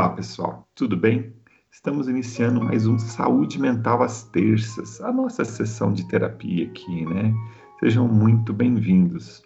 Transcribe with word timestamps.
Olá, 0.00 0.08
pessoal, 0.08 0.66
tudo 0.74 0.96
bem? 0.96 1.30
Estamos 1.70 2.08
iniciando 2.08 2.64
mais 2.64 2.86
um 2.86 2.98
Saúde 2.98 3.60
Mental 3.60 4.02
às 4.02 4.22
terças, 4.22 4.98
a 5.02 5.12
nossa 5.12 5.44
sessão 5.44 5.92
de 5.92 6.08
terapia 6.08 6.66
aqui, 6.66 7.04
né? 7.04 7.34
Sejam 7.80 8.08
muito 8.08 8.50
bem-vindos. 8.54 9.42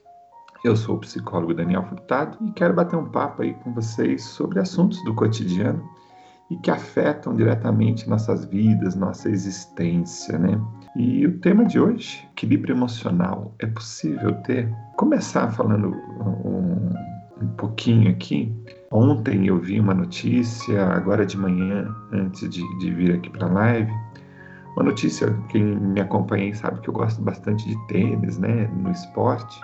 Eu 0.65 0.77
sou 0.77 0.95
o 0.95 1.01
psicólogo 1.01 1.55
Daniel 1.55 1.83
Furtado 1.83 2.39
e 2.41 2.53
quero 2.53 2.73
bater 2.73 2.95
um 2.95 3.11
papo 3.11 3.43
aí 3.43 3.53
com 3.53 3.75
vocês 3.75 4.23
sobre 4.23 4.61
assuntos 4.61 5.03
do 5.03 5.13
cotidiano 5.17 5.83
e 6.49 6.57
que 6.59 6.71
afetam 6.71 7.35
diretamente 7.35 8.09
nossas 8.09 8.45
vidas, 8.45 8.95
nossa 8.95 9.29
existência, 9.29 10.39
né? 10.39 10.57
E 10.95 11.27
o 11.27 11.41
tema 11.41 11.65
de 11.65 11.81
hoje, 11.81 12.25
equilíbrio 12.31 12.77
emocional, 12.77 13.57
é 13.59 13.67
possível 13.67 14.33
ter? 14.43 14.73
Começar 14.97 15.51
falando 15.51 15.89
um, 15.89 16.95
um 17.43 17.49
pouquinho 17.57 18.09
aqui 18.09 18.55
Ontem 18.95 19.49
eu 19.49 19.59
vi 19.59 19.81
uma 19.81 19.93
notícia, 19.93 20.87
agora 20.87 21.27
de 21.27 21.37
manhã, 21.37 21.93
antes 22.13 22.49
de, 22.49 22.63
de 22.79 22.95
vir 22.95 23.13
aqui 23.13 23.29
para 23.29 23.49
a 23.49 23.53
live, 23.53 23.93
uma 24.77 24.85
notícia, 24.85 25.37
quem 25.49 25.65
me 25.65 26.01
acompanha 26.01 26.55
sabe 26.55 26.81
que 26.81 26.89
eu 26.89 26.95
gosto 26.95 27.21
bastante 27.21 27.67
de 27.67 27.87
tênis, 27.89 28.39
né, 28.39 28.71
no 28.73 28.93
esporte. 28.93 29.61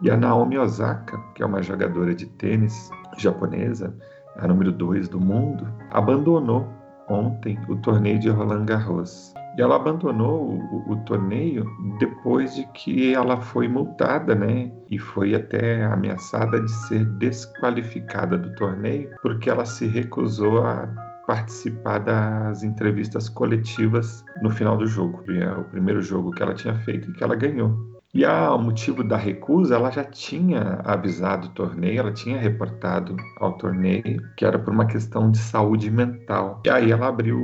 E 0.00 0.10
a 0.10 0.16
Naomi 0.16 0.56
Osaka, 0.56 1.18
que 1.34 1.42
é 1.42 1.46
uma 1.46 1.62
jogadora 1.62 2.14
de 2.14 2.24
tênis 2.24 2.88
japonesa, 3.18 3.94
a 4.38 4.48
número 4.48 4.72
2 4.72 5.10
do 5.10 5.20
mundo, 5.20 5.68
abandonou 5.90 6.66
ontem 7.10 7.58
o 7.68 7.76
torneio 7.76 8.18
de 8.18 8.30
Roland 8.30 8.64
Garros. 8.64 9.34
E 9.56 9.62
ela 9.62 9.76
abandonou 9.76 10.50
o, 10.50 10.92
o, 10.92 10.96
torneio 11.04 11.64
depois 11.98 12.54
de 12.54 12.66
que 12.72 13.14
ela 13.14 13.40
foi 13.40 13.66
multada, 13.66 14.34
né? 14.34 14.70
E 14.90 14.98
foi 14.98 15.34
até 15.34 15.82
ameaçada 15.84 16.60
de 16.60 16.70
ser 16.70 17.04
desqualificada 17.18 18.36
do 18.36 18.54
torneio, 18.54 19.10
porque 19.22 19.48
ela 19.48 19.64
se 19.64 19.86
recusou 19.86 20.62
a 20.62 20.86
participar 21.26 21.98
das 21.98 22.62
entrevistas 22.62 23.28
coletivas 23.28 24.24
no 24.42 24.50
final 24.50 24.76
do 24.76 24.86
jogo. 24.86 25.24
É 25.32 25.50
o 25.52 25.64
primeiro 25.64 26.02
jogo 26.02 26.30
que 26.32 26.42
ela 26.42 26.54
tinha 26.54 26.74
feito 26.74 27.10
e 27.10 27.12
que 27.14 27.24
ela 27.24 27.34
ganhou. 27.34 27.95
E 28.16 28.24
a 28.24 28.56
motivo 28.56 29.04
da 29.04 29.18
recusa, 29.18 29.74
ela 29.74 29.90
já 29.90 30.02
tinha 30.02 30.80
avisado 30.84 31.48
o 31.48 31.50
torneio, 31.50 32.00
ela 32.00 32.12
tinha 32.12 32.40
reportado 32.40 33.14
ao 33.38 33.58
torneio 33.58 34.22
que 34.38 34.42
era 34.42 34.58
por 34.58 34.72
uma 34.72 34.86
questão 34.86 35.30
de 35.30 35.36
saúde 35.36 35.90
mental. 35.90 36.62
E 36.64 36.70
aí 36.70 36.90
ela 36.90 37.08
abriu 37.08 37.38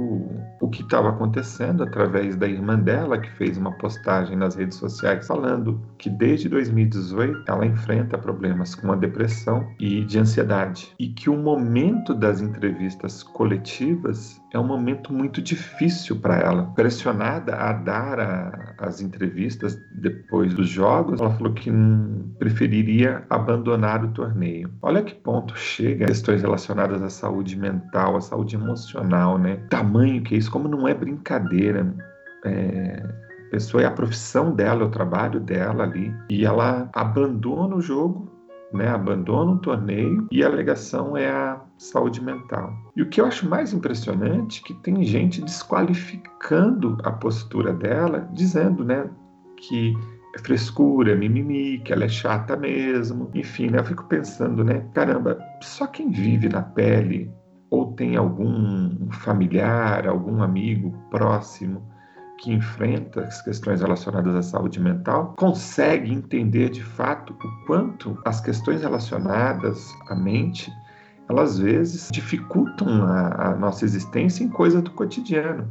o 0.62 0.70
que 0.70 0.80
estava 0.80 1.10
acontecendo 1.10 1.82
através 1.82 2.36
da 2.36 2.48
irmã 2.48 2.78
dela, 2.78 3.18
que 3.18 3.30
fez 3.32 3.58
uma 3.58 3.72
postagem 3.72 4.34
nas 4.34 4.54
redes 4.54 4.78
sociais 4.78 5.26
falando 5.26 5.78
que 5.98 6.08
desde 6.08 6.48
2018 6.48 7.44
ela 7.46 7.66
enfrenta 7.66 8.16
problemas 8.16 8.74
com 8.74 8.92
a 8.92 8.96
depressão 8.96 9.68
e 9.78 10.02
de 10.06 10.18
ansiedade. 10.18 10.94
E 10.98 11.08
que 11.08 11.28
o 11.28 11.36
momento 11.36 12.14
das 12.14 12.40
entrevistas 12.40 13.22
coletivas 13.22 14.41
é 14.52 14.58
um 14.58 14.66
momento 14.66 15.12
muito 15.12 15.40
difícil 15.40 16.16
para 16.16 16.38
ela. 16.38 16.64
Pressionada 16.74 17.56
a 17.56 17.72
dar 17.72 18.20
a, 18.20 18.74
as 18.78 19.00
entrevistas 19.00 19.78
depois 19.94 20.52
dos 20.52 20.68
jogos, 20.68 21.20
ela 21.20 21.30
falou 21.30 21.52
que 21.54 21.70
preferiria 22.38 23.24
abandonar 23.30 24.04
o 24.04 24.08
torneio. 24.08 24.70
Olha 24.82 25.02
que 25.02 25.14
ponto 25.14 25.56
chega 25.56 26.06
questões 26.06 26.42
relacionadas 26.42 27.02
à 27.02 27.08
saúde 27.08 27.56
mental, 27.56 28.16
à 28.16 28.20
saúde 28.20 28.56
emocional, 28.56 29.38
né? 29.38 29.56
Tamanho 29.70 30.22
que 30.22 30.34
é 30.34 30.38
isso, 30.38 30.50
como 30.50 30.68
não 30.68 30.86
é 30.86 30.92
brincadeira. 30.92 31.94
É, 32.44 33.02
pessoa 33.50 33.82
é 33.82 33.86
a 33.86 33.90
profissão 33.90 34.54
dela, 34.54 34.82
é 34.82 34.86
o 34.86 34.90
trabalho 34.90 35.40
dela 35.40 35.84
ali, 35.84 36.14
e 36.30 36.44
ela 36.44 36.90
abandona 36.94 37.76
o 37.76 37.80
jogo 37.80 38.32
né, 38.72 38.88
abandona 38.88 39.52
o 39.52 39.58
torneio 39.58 40.26
e 40.30 40.42
a 40.42 40.46
alegação 40.46 41.16
é 41.16 41.30
a 41.30 41.60
saúde 41.82 42.22
mental. 42.22 42.72
E 42.96 43.02
o 43.02 43.08
que 43.08 43.20
eu 43.20 43.26
acho 43.26 43.48
mais 43.48 43.72
impressionante 43.72 44.62
é 44.62 44.66
que 44.66 44.74
tem 44.74 45.02
gente 45.04 45.42
desqualificando 45.42 46.96
a 47.02 47.10
postura 47.10 47.72
dela, 47.72 48.28
dizendo, 48.32 48.84
né, 48.84 49.10
que 49.56 49.94
é 50.34 50.38
frescura, 50.38 51.12
é 51.12 51.14
mimimi, 51.14 51.78
que 51.78 51.92
ela 51.92 52.04
é 52.04 52.08
chata 52.08 52.56
mesmo. 52.56 53.30
Enfim, 53.34 53.68
né, 53.68 53.80
eu 53.80 53.84
fico 53.84 54.04
pensando, 54.04 54.62
né, 54.62 54.86
caramba, 54.94 55.38
só 55.60 55.86
quem 55.86 56.10
vive 56.10 56.48
na 56.48 56.62
pele 56.62 57.30
ou 57.70 57.92
tem 57.92 58.16
algum 58.16 59.10
familiar, 59.10 60.06
algum 60.06 60.42
amigo 60.42 60.92
próximo 61.10 61.90
que 62.38 62.52
enfrenta 62.52 63.22
as 63.22 63.40
questões 63.40 63.80
relacionadas 63.80 64.34
à 64.34 64.42
saúde 64.42 64.80
mental 64.80 65.34
consegue 65.38 66.12
entender 66.12 66.70
de 66.70 66.82
fato 66.82 67.32
o 67.32 67.66
quanto 67.66 68.18
as 68.24 68.40
questões 68.40 68.82
relacionadas 68.82 69.94
à 70.08 70.14
mente 70.14 70.72
elas 71.32 71.52
às 71.52 71.58
vezes 71.58 72.08
dificultam 72.12 73.04
a, 73.04 73.48
a 73.48 73.56
nossa 73.56 73.84
existência 73.84 74.44
em 74.44 74.48
coisas 74.48 74.82
do 74.82 74.90
cotidiano. 74.90 75.68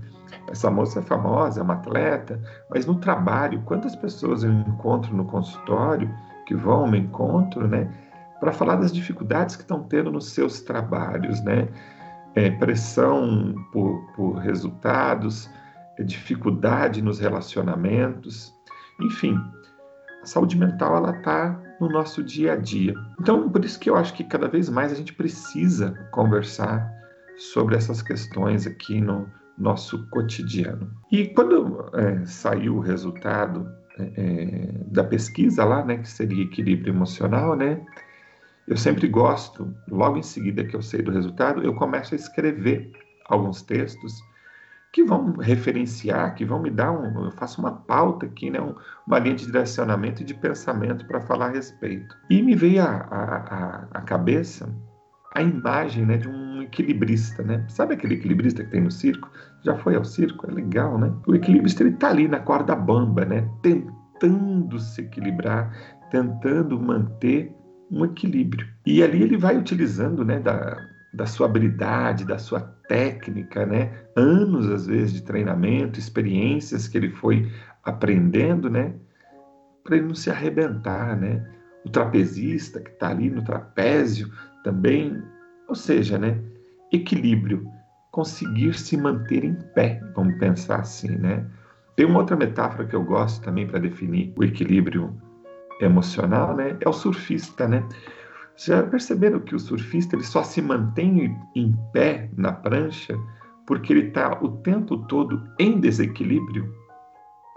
Essa 0.49 0.69
moça 0.71 0.99
é 0.99 1.01
famosa, 1.01 1.59
é 1.59 1.63
uma 1.63 1.75
atleta, 1.75 2.41
mas 2.69 2.85
no 2.85 2.95
trabalho, 2.95 3.61
quantas 3.65 3.95
pessoas 3.95 4.43
eu 4.43 4.51
encontro 4.51 5.15
no 5.15 5.25
consultório 5.25 6.09
que 6.45 6.55
vão 6.55 6.85
ao 6.85 6.95
encontro, 6.95 7.67
né, 7.67 7.89
para 8.39 8.51
falar 8.51 8.77
das 8.77 8.91
dificuldades 8.91 9.55
que 9.55 9.61
estão 9.61 9.83
tendo 9.83 10.11
nos 10.11 10.29
seus 10.29 10.61
trabalhos, 10.61 11.41
né? 11.43 11.67
É, 12.33 12.49
pressão 12.49 13.53
por, 13.71 14.01
por 14.15 14.37
resultados, 14.37 15.49
dificuldade 15.99 17.01
nos 17.01 17.19
relacionamentos, 17.19 18.53
enfim, 19.01 19.37
a 20.23 20.25
saúde 20.25 20.57
mental 20.57 20.95
ela 20.95 21.11
está 21.11 21.59
no 21.81 21.89
nosso 21.89 22.23
dia 22.23 22.53
a 22.53 22.55
dia. 22.55 22.93
Então, 23.19 23.49
por 23.49 23.65
isso 23.65 23.79
que 23.79 23.89
eu 23.89 23.95
acho 23.95 24.13
que 24.13 24.23
cada 24.23 24.47
vez 24.47 24.69
mais 24.69 24.91
a 24.91 24.95
gente 24.95 25.13
precisa 25.13 25.91
conversar 26.11 26.87
sobre 27.37 27.75
essas 27.75 28.03
questões 28.03 28.67
aqui 28.67 29.01
no 29.01 29.27
nosso 29.57 30.07
cotidiano. 30.09 30.91
E 31.11 31.27
quando 31.29 31.89
é, 31.95 32.23
saiu 32.25 32.77
o 32.77 32.79
resultado 32.79 33.67
é, 33.97 34.03
é, 34.15 34.71
da 34.85 35.03
pesquisa 35.03 35.65
lá, 35.65 35.83
né, 35.83 35.97
que 35.97 36.07
seria 36.07 36.43
equilíbrio 36.43 36.93
emocional, 36.93 37.55
né, 37.55 37.83
eu 38.67 38.77
sempre 38.77 39.07
gosto, 39.07 39.73
logo 39.89 40.17
em 40.17 40.23
seguida 40.23 40.63
que 40.63 40.75
eu 40.75 40.83
sei 40.83 41.01
do 41.01 41.11
resultado, 41.11 41.63
eu 41.63 41.73
começo 41.73 42.13
a 42.13 42.15
escrever 42.15 42.91
alguns 43.25 43.63
textos 43.63 44.13
que 44.91 45.03
vão 45.03 45.33
referenciar, 45.33 46.35
que 46.35 46.43
vão 46.43 46.61
me 46.61 46.69
dar 46.69 46.91
um. 46.91 47.25
Eu 47.25 47.31
faço 47.31 47.61
uma 47.61 47.71
pauta 47.71 48.25
aqui, 48.25 48.49
né, 48.49 48.59
um, 48.59 48.75
uma 49.07 49.19
linha 49.19 49.35
de 49.35 49.45
direcionamento 49.45 50.21
e 50.21 50.25
de 50.25 50.33
pensamento 50.33 51.05
para 51.05 51.21
falar 51.21 51.47
a 51.47 51.51
respeito. 51.51 52.15
E 52.29 52.41
me 52.41 52.55
veio 52.55 52.83
à 52.83 54.01
cabeça 54.05 54.69
a 55.33 55.41
imagem 55.41 56.05
né, 56.05 56.17
de 56.17 56.27
um 56.27 56.61
equilibrista, 56.61 57.41
né? 57.41 57.65
Sabe 57.69 57.93
aquele 57.93 58.15
equilibrista 58.15 58.63
que 58.63 58.71
tem 58.71 58.81
no 58.81 58.91
circo? 58.91 59.29
Já 59.63 59.77
foi 59.77 59.95
ao 59.95 60.03
circo? 60.03 60.49
É 60.49 60.53
legal, 60.53 60.97
né? 60.97 61.11
O 61.25 61.33
equilibrista 61.33 61.83
ele 61.83 61.91
está 61.93 62.09
ali 62.09 62.27
na 62.27 62.39
corda 62.39 62.75
bamba, 62.75 63.23
né? 63.23 63.49
Tentando 63.61 64.77
se 64.77 65.01
equilibrar, 65.01 65.73
tentando 66.11 66.79
manter 66.79 67.55
um 67.89 68.05
equilíbrio. 68.05 68.67
E 68.85 69.01
ali 69.01 69.23
ele 69.23 69.37
vai 69.37 69.57
utilizando, 69.57 70.23
né, 70.23 70.39
da, 70.39 70.77
da 71.13 71.25
sua 71.25 71.47
habilidade, 71.47 72.25
da 72.25 72.37
sua 72.37 72.61
técnica, 72.87 73.65
né? 73.65 73.91
Anos 74.15 74.69
às 74.69 74.87
vezes 74.87 75.13
de 75.13 75.23
treinamento, 75.23 75.99
experiências 75.99 76.87
que 76.87 76.97
ele 76.97 77.09
foi 77.09 77.51
aprendendo, 77.83 78.69
né? 78.69 78.93
Para 79.83 79.97
ele 79.97 80.07
não 80.07 80.15
se 80.15 80.29
arrebentar, 80.29 81.17
né? 81.17 81.45
O 81.85 81.89
trapezista 81.89 82.79
que 82.79 82.91
está 82.91 83.09
ali 83.09 83.29
no 83.29 83.43
trapézio 83.43 84.31
também, 84.63 85.21
ou 85.67 85.75
seja, 85.75 86.17
né? 86.17 86.39
Equilíbrio, 86.93 87.67
conseguir 88.11 88.73
se 88.73 88.95
manter 88.97 89.43
em 89.43 89.55
pé, 89.73 90.01
vamos 90.15 90.37
pensar 90.37 90.81
assim, 90.81 91.17
né? 91.17 91.45
Tem 91.95 92.05
uma 92.05 92.19
outra 92.19 92.35
metáfora 92.35 92.85
que 92.85 92.95
eu 92.95 93.03
gosto 93.03 93.43
também 93.43 93.67
para 93.67 93.79
definir 93.79 94.33
o 94.37 94.43
equilíbrio 94.43 95.15
emocional, 95.79 96.55
né? 96.55 96.77
É 96.79 96.87
o 96.87 96.93
surfista, 96.93 97.67
né? 97.67 97.83
Já 98.55 98.83
perceberam 98.83 99.39
que 99.39 99.55
o 99.55 99.59
surfista 99.59 100.15
ele 100.15 100.23
só 100.23 100.43
se 100.43 100.61
mantém 100.61 101.37
em 101.55 101.75
pé 101.93 102.29
na 102.37 102.51
prancha 102.51 103.17
porque 103.65 103.93
ele 103.93 104.07
está 104.07 104.37
o 104.41 104.57
tempo 104.57 104.97
todo 105.07 105.41
em 105.59 105.79
desequilíbrio? 105.79 106.73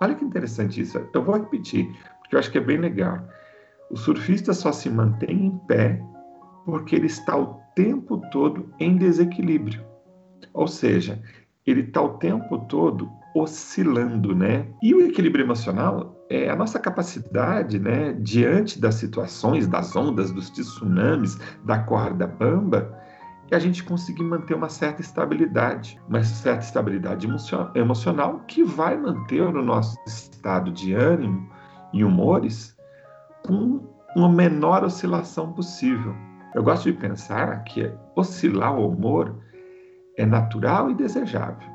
Olha 0.00 0.14
que 0.14 0.24
interessante 0.24 0.80
isso. 0.80 0.98
Eu 1.12 1.24
vou 1.24 1.36
repetir, 1.36 1.86
porque 2.20 2.36
eu 2.36 2.38
acho 2.38 2.50
que 2.50 2.58
é 2.58 2.60
bem 2.60 2.78
legal. 2.78 3.18
O 3.90 3.96
surfista 3.96 4.52
só 4.52 4.72
se 4.72 4.88
mantém 4.88 5.46
em 5.46 5.58
pé 5.66 6.00
porque 6.64 6.96
ele 6.96 7.06
está 7.06 7.36
o 7.36 7.60
tempo 7.74 8.20
todo 8.30 8.72
em 8.78 8.96
desequilíbrio. 8.96 9.84
Ou 10.52 10.66
seja, 10.66 11.20
ele 11.66 11.80
está 11.80 12.00
o 12.00 12.18
tempo 12.18 12.58
todo 12.66 13.10
oscilando, 13.34 14.34
né? 14.34 14.66
E 14.82 14.94
o 14.94 15.00
equilíbrio 15.00 15.44
emocional 15.44 16.13
é 16.34 16.50
a 16.50 16.56
nossa 16.56 16.78
capacidade, 16.78 17.78
né, 17.78 18.12
diante 18.14 18.80
das 18.80 18.96
situações, 18.96 19.66
das 19.66 19.94
ondas, 19.94 20.30
dos 20.30 20.50
tsunamis, 20.50 21.38
da 21.64 21.78
corda 21.78 22.26
bamba, 22.26 22.98
que 23.46 23.54
a 23.54 23.58
gente 23.58 23.84
conseguir 23.84 24.24
manter 24.24 24.54
uma 24.54 24.68
certa 24.68 25.00
estabilidade, 25.00 26.00
uma 26.08 26.22
certa 26.22 26.64
estabilidade 26.64 27.28
emocional 27.74 28.40
que 28.48 28.64
vai 28.64 28.96
manter 28.96 29.42
o 29.42 29.62
nosso 29.62 29.96
estado 30.06 30.72
de 30.72 30.94
ânimo 30.94 31.48
e 31.92 32.02
humores 32.02 32.76
com 33.46 33.80
uma 34.16 34.28
menor 34.28 34.84
oscilação 34.84 35.52
possível. 35.52 36.14
Eu 36.54 36.62
gosto 36.62 36.84
de 36.84 36.98
pensar 36.98 37.64
que 37.64 37.92
oscilar 38.16 38.78
o 38.78 38.88
humor 38.88 39.36
é 40.16 40.24
natural 40.24 40.90
e 40.90 40.94
desejável. 40.94 41.68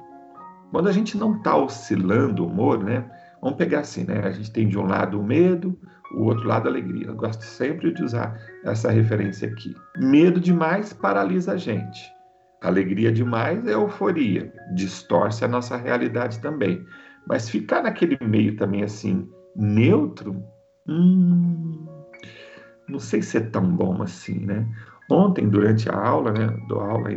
Quando 0.71 0.88
a 0.88 0.91
gente 0.91 1.17
não 1.17 1.35
está 1.35 1.56
oscilando 1.56 2.44
o 2.44 2.47
humor, 2.47 2.83
né? 2.83 3.09
Vamos 3.41 3.57
pegar 3.57 3.81
assim, 3.81 4.03
né? 4.03 4.19
A 4.24 4.31
gente 4.31 4.51
tem 4.51 4.68
de 4.68 4.77
um 4.77 4.86
lado 4.86 5.19
o 5.19 5.24
medo, 5.24 5.80
o 6.13 6.24
outro 6.24 6.47
lado 6.47 6.68
a 6.68 6.71
alegria. 6.71 7.07
Eu 7.07 7.15
gosto 7.15 7.44
sempre 7.44 7.94
de 7.94 8.03
usar 8.03 8.38
essa 8.63 8.91
referência 8.91 9.47
aqui. 9.47 9.75
Medo 9.97 10.39
demais 10.39 10.94
paralisa 10.94 11.53
a 11.53 11.57
gente. 11.57 12.01
Alegria 12.62 13.12
demais 13.12 13.65
é 13.65 13.74
euforia, 13.74 14.53
distorce 14.75 15.45
a 15.45 15.47
nossa 15.47 15.77
realidade 15.77 16.39
também. 16.39 16.86
Mas 17.27 17.50
ficar 17.50 17.83
naquele 17.83 18.18
meio 18.21 18.57
também 18.57 18.83
assim, 18.83 19.30
neutro, 19.56 20.44
hum, 20.88 21.85
não 22.88 23.00
sei 23.00 23.21
se 23.21 23.38
é 23.38 23.42
tão 23.42 23.63
bom 23.63 24.01
assim, 24.01 24.39
né? 24.45 24.68
Ontem, 25.09 25.47
durante 25.47 25.89
a 25.89 25.95
aula, 25.95 26.31
né, 26.31 26.47
dou 26.68 26.81
aula 26.81 27.09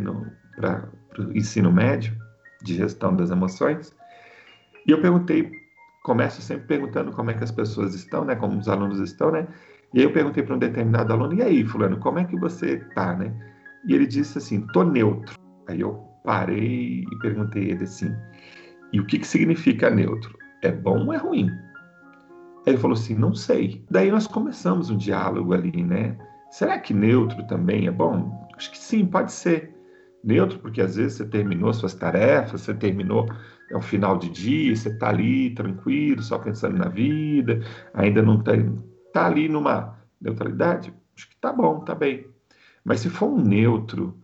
para 0.56 0.88
o 1.18 1.36
ensino 1.36 1.72
médio 1.72 2.16
de 2.62 2.75
gestão 2.75 3.14
das 3.14 3.30
emoções, 3.30 3.94
e 4.86 4.90
eu 4.90 5.00
perguntei, 5.00 5.50
começo 6.02 6.43
sempre 6.43 6.66
perguntando 6.66 7.12
como 7.12 7.31
é 7.31 7.34
que 7.34 7.44
as 7.44 7.52
pessoas 7.52 7.94
estão, 7.94 8.25
né, 8.25 8.34
como 8.34 8.58
os 8.58 8.69
alunos 8.69 8.99
estão, 8.99 9.31
né? 9.31 9.46
E 9.94 9.99
aí 9.99 10.04
eu 10.04 10.12
perguntei 10.12 10.43
para 10.43 10.54
um 10.54 10.58
determinado 10.58 11.12
aluno, 11.12 11.34
e 11.34 11.43
aí, 11.43 11.64
fulano, 11.64 11.99
como 11.99 12.19
é 12.19 12.25
que 12.25 12.37
você 12.37 12.78
tá, 12.94 13.14
né? 13.14 13.32
E 13.87 13.94
ele 13.94 14.06
disse 14.06 14.38
assim, 14.38 14.66
tô 14.72 14.82
neutro. 14.82 15.34
Aí 15.69 15.81
eu 15.81 15.94
parei 16.25 17.04
e 17.10 17.19
perguntei 17.20 17.70
ele 17.70 17.84
assim, 17.84 18.14
e 18.93 19.00
o 19.00 19.06
que, 19.06 19.19
que 19.19 19.26
significa 19.26 19.90
neutro? 19.90 20.37
É 20.62 20.70
bom 20.70 21.06
ou 21.06 21.12
é 21.12 21.16
ruim? 21.16 21.50
Ele 22.66 22.76
falou 22.76 22.94
assim: 22.94 23.14
não 23.14 23.34
sei. 23.34 23.84
Daí 23.90 24.10
nós 24.10 24.26
começamos 24.26 24.90
um 24.90 24.96
diálogo 24.96 25.52
ali, 25.52 25.82
né? 25.82 26.16
Será 26.50 26.78
que 26.78 26.93
neutro 26.94 27.44
também 27.46 27.87
é 27.87 27.90
bom? 27.90 28.49
Acho 28.56 28.70
que 28.70 28.78
sim, 28.78 29.06
pode 29.06 29.32
ser. 29.32 29.75
Neutro, 30.22 30.58
porque 30.60 30.81
às 30.81 30.94
vezes 30.94 31.14
você 31.14 31.25
terminou 31.26 31.72
suas 31.72 31.94
tarefas, 31.94 32.60
você 32.60 32.72
terminou, 32.72 33.26
é 33.72 33.76
o 33.76 33.80
final 33.80 34.19
de 34.19 34.28
dia, 34.28 34.76
você 34.76 34.90
está 34.90 35.08
ali 35.08 35.50
tranquilo, 35.54 36.22
só 36.22 36.38
pensando 36.38 36.76
na 36.76 36.88
vida, 36.88 37.60
ainda 37.94 38.22
não 38.22 38.38
está 38.38 38.52
tá 39.12 39.26
ali 39.26 39.48
numa 39.48 39.98
neutralidade. 40.20 40.92
Acho 41.16 41.28
que 41.30 41.36
tá 41.36 41.52
bom, 41.52 41.80
tá 41.80 41.94
bem. 41.94 42.26
Mas 42.84 43.00
se 43.00 43.08
for 43.08 43.26
um 43.26 43.42
neutro, 43.42 44.14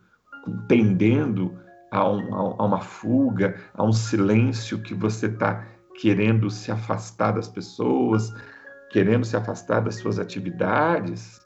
tendendo 0.69 1.59
a, 1.91 2.07
um, 2.07 2.35
a 2.35 2.65
uma 2.65 2.81
fuga, 2.81 3.57
a 3.73 3.83
um 3.83 3.93
silêncio 3.93 4.83
que 4.83 4.93
você 4.93 5.27
está 5.27 5.67
querendo 5.99 6.51
se 6.51 6.71
afastar 6.71 7.33
das 7.33 7.49
pessoas, 7.49 8.33
querendo 8.91 9.25
se 9.25 9.37
afastar 9.37 9.81
das 9.81 9.97
suas 9.97 10.19
atividades, 10.19 11.41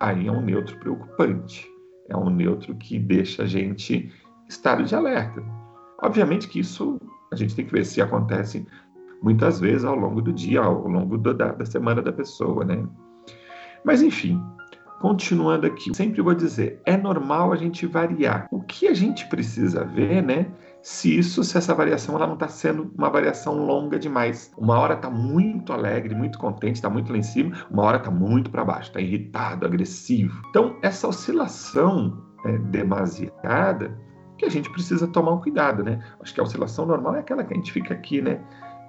aí 0.00 0.26
é 0.26 0.32
um 0.32 0.42
neutro 0.42 0.76
preocupante. 0.78 1.64
É 2.08 2.16
um 2.16 2.28
neutro 2.28 2.74
que 2.74 2.98
deixa 2.98 3.44
a 3.44 3.46
gente 3.46 4.12
estado 4.48 4.84
de 4.84 4.94
alerta. 4.94 5.42
Obviamente 6.02 6.48
que 6.48 6.60
isso 6.60 7.00
a 7.32 7.36
gente 7.36 7.54
tem 7.54 7.64
que 7.64 7.72
ver 7.72 7.84
se 7.84 8.00
acontece 8.00 8.66
muitas 9.22 9.60
vezes 9.60 9.84
ao 9.84 9.96
longo 9.96 10.20
do 10.20 10.32
dia, 10.32 10.60
ao 10.60 10.86
longo 10.86 11.16
da, 11.18 11.52
da 11.52 11.64
semana 11.64 12.02
da 12.02 12.12
pessoa, 12.12 12.64
né? 12.64 12.86
Mas 13.84 14.02
enfim, 14.02 14.42
continuando 15.00 15.66
aqui, 15.66 15.94
sempre 15.94 16.20
vou 16.20 16.34
dizer, 16.34 16.80
é 16.84 16.96
normal 16.96 17.52
a 17.52 17.56
gente 17.56 17.86
variar. 17.86 18.46
O 18.50 18.60
que 18.62 18.88
a 18.88 18.94
gente 18.94 19.28
precisa 19.28 19.84
ver, 19.84 20.22
né, 20.22 20.46
se 20.82 21.18
isso, 21.18 21.42
se 21.42 21.58
essa 21.58 21.74
variação 21.74 22.14
ela 22.14 22.26
não 22.26 22.34
está 22.34 22.46
sendo 22.46 22.92
uma 22.96 23.10
variação 23.10 23.66
longa 23.66 23.98
demais. 23.98 24.52
Uma 24.56 24.78
hora 24.78 24.94
está 24.94 25.10
muito 25.10 25.72
alegre, 25.72 26.14
muito 26.14 26.38
contente, 26.38 26.76
está 26.76 26.88
muito 26.88 27.10
lá 27.10 27.18
em 27.18 27.22
cima, 27.22 27.56
uma 27.70 27.82
hora 27.82 27.96
está 27.96 28.10
muito 28.10 28.50
para 28.50 28.64
baixo, 28.64 28.90
está 28.90 29.00
irritado, 29.00 29.66
agressivo. 29.66 30.40
Então, 30.50 30.76
essa 30.82 31.08
oscilação 31.08 32.22
é, 32.44 32.58
demasiada 32.58 33.98
que 34.36 34.44
a 34.44 34.50
gente 34.50 34.70
precisa 34.70 35.06
tomar 35.06 35.32
um 35.32 35.40
cuidado, 35.40 35.82
né? 35.82 36.00
Acho 36.20 36.34
que 36.34 36.40
a 36.40 36.44
oscilação 36.44 36.86
normal 36.86 37.16
é 37.16 37.20
aquela 37.20 37.44
que 37.44 37.52
a 37.52 37.56
gente 37.56 37.72
fica 37.72 37.94
aqui, 37.94 38.20
né? 38.20 38.40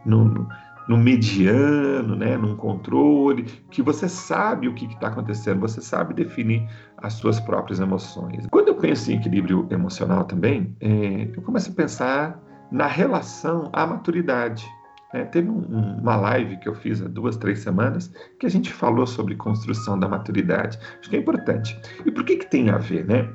No, 0.05 0.25
no, 0.25 0.47
no 0.87 0.97
mediano, 0.97 2.15
né, 2.15 2.37
num 2.37 2.55
controle, 2.55 3.43
que 3.69 3.81
você 3.81 4.07
sabe 4.07 4.67
o 4.67 4.73
que 4.73 4.85
está 4.85 5.07
acontecendo, 5.07 5.59
você 5.59 5.81
sabe 5.81 6.13
definir 6.13 6.67
as 6.97 7.13
suas 7.13 7.39
próprias 7.39 7.79
emoções. 7.79 8.47
Quando 8.49 8.69
eu 8.69 8.75
penso 8.75 9.11
em 9.11 9.15
equilíbrio 9.15 9.67
emocional 9.69 10.23
também, 10.23 10.75
é, 10.79 11.29
eu 11.35 11.41
começo 11.41 11.71
a 11.71 11.73
pensar 11.73 12.39
na 12.71 12.87
relação 12.87 13.69
à 13.73 13.85
maturidade. 13.85 14.65
É, 15.13 15.23
teve 15.23 15.49
um, 15.49 15.99
uma 15.99 16.15
live 16.17 16.57
que 16.57 16.67
eu 16.67 16.75
fiz 16.75 17.01
há 17.01 17.07
duas, 17.07 17.37
três 17.37 17.59
semanas 17.59 18.11
que 18.39 18.45
a 18.45 18.49
gente 18.49 18.71
falou 18.71 19.07
sobre 19.07 19.35
construção 19.35 19.97
da 19.99 20.07
maturidade. 20.07 20.77
Acho 20.99 21.09
que 21.09 21.15
é 21.15 21.19
importante. 21.19 21.79
E 22.05 22.11
por 22.11 22.23
que, 22.25 22.37
que 22.37 22.49
tem 22.49 22.69
a 22.69 22.77
ver, 22.77 23.05
né? 23.05 23.29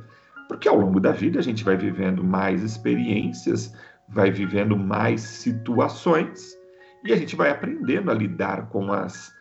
Porque 0.53 0.69
ao 0.69 0.79
longo 0.79 1.01
da 1.01 1.13
vida 1.13 1.39
a 1.39 1.43
gente 1.43 1.65
vai 1.65 1.79
vivendo 1.79 2.23
mais 2.23 2.63
experiências, 2.63 3.75
vai 4.07 4.31
vivendo 4.31 4.77
mais 4.77 5.23
situações 5.23 6.55
e 7.03 7.11
a 7.11 7.17
gente 7.17 7.35
vai 7.35 7.49
aprendendo 7.49 8.11
a 8.11 8.15
lidar 8.15 8.69
com 8.69 8.93
as, 8.93 9.33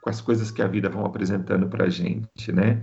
com 0.00 0.08
as 0.08 0.20
coisas 0.20 0.52
que 0.52 0.62
a 0.62 0.68
vida 0.68 0.88
vão 0.88 1.04
apresentando 1.04 1.68
para 1.68 1.86
a 1.86 1.88
gente, 1.88 2.52
né? 2.52 2.80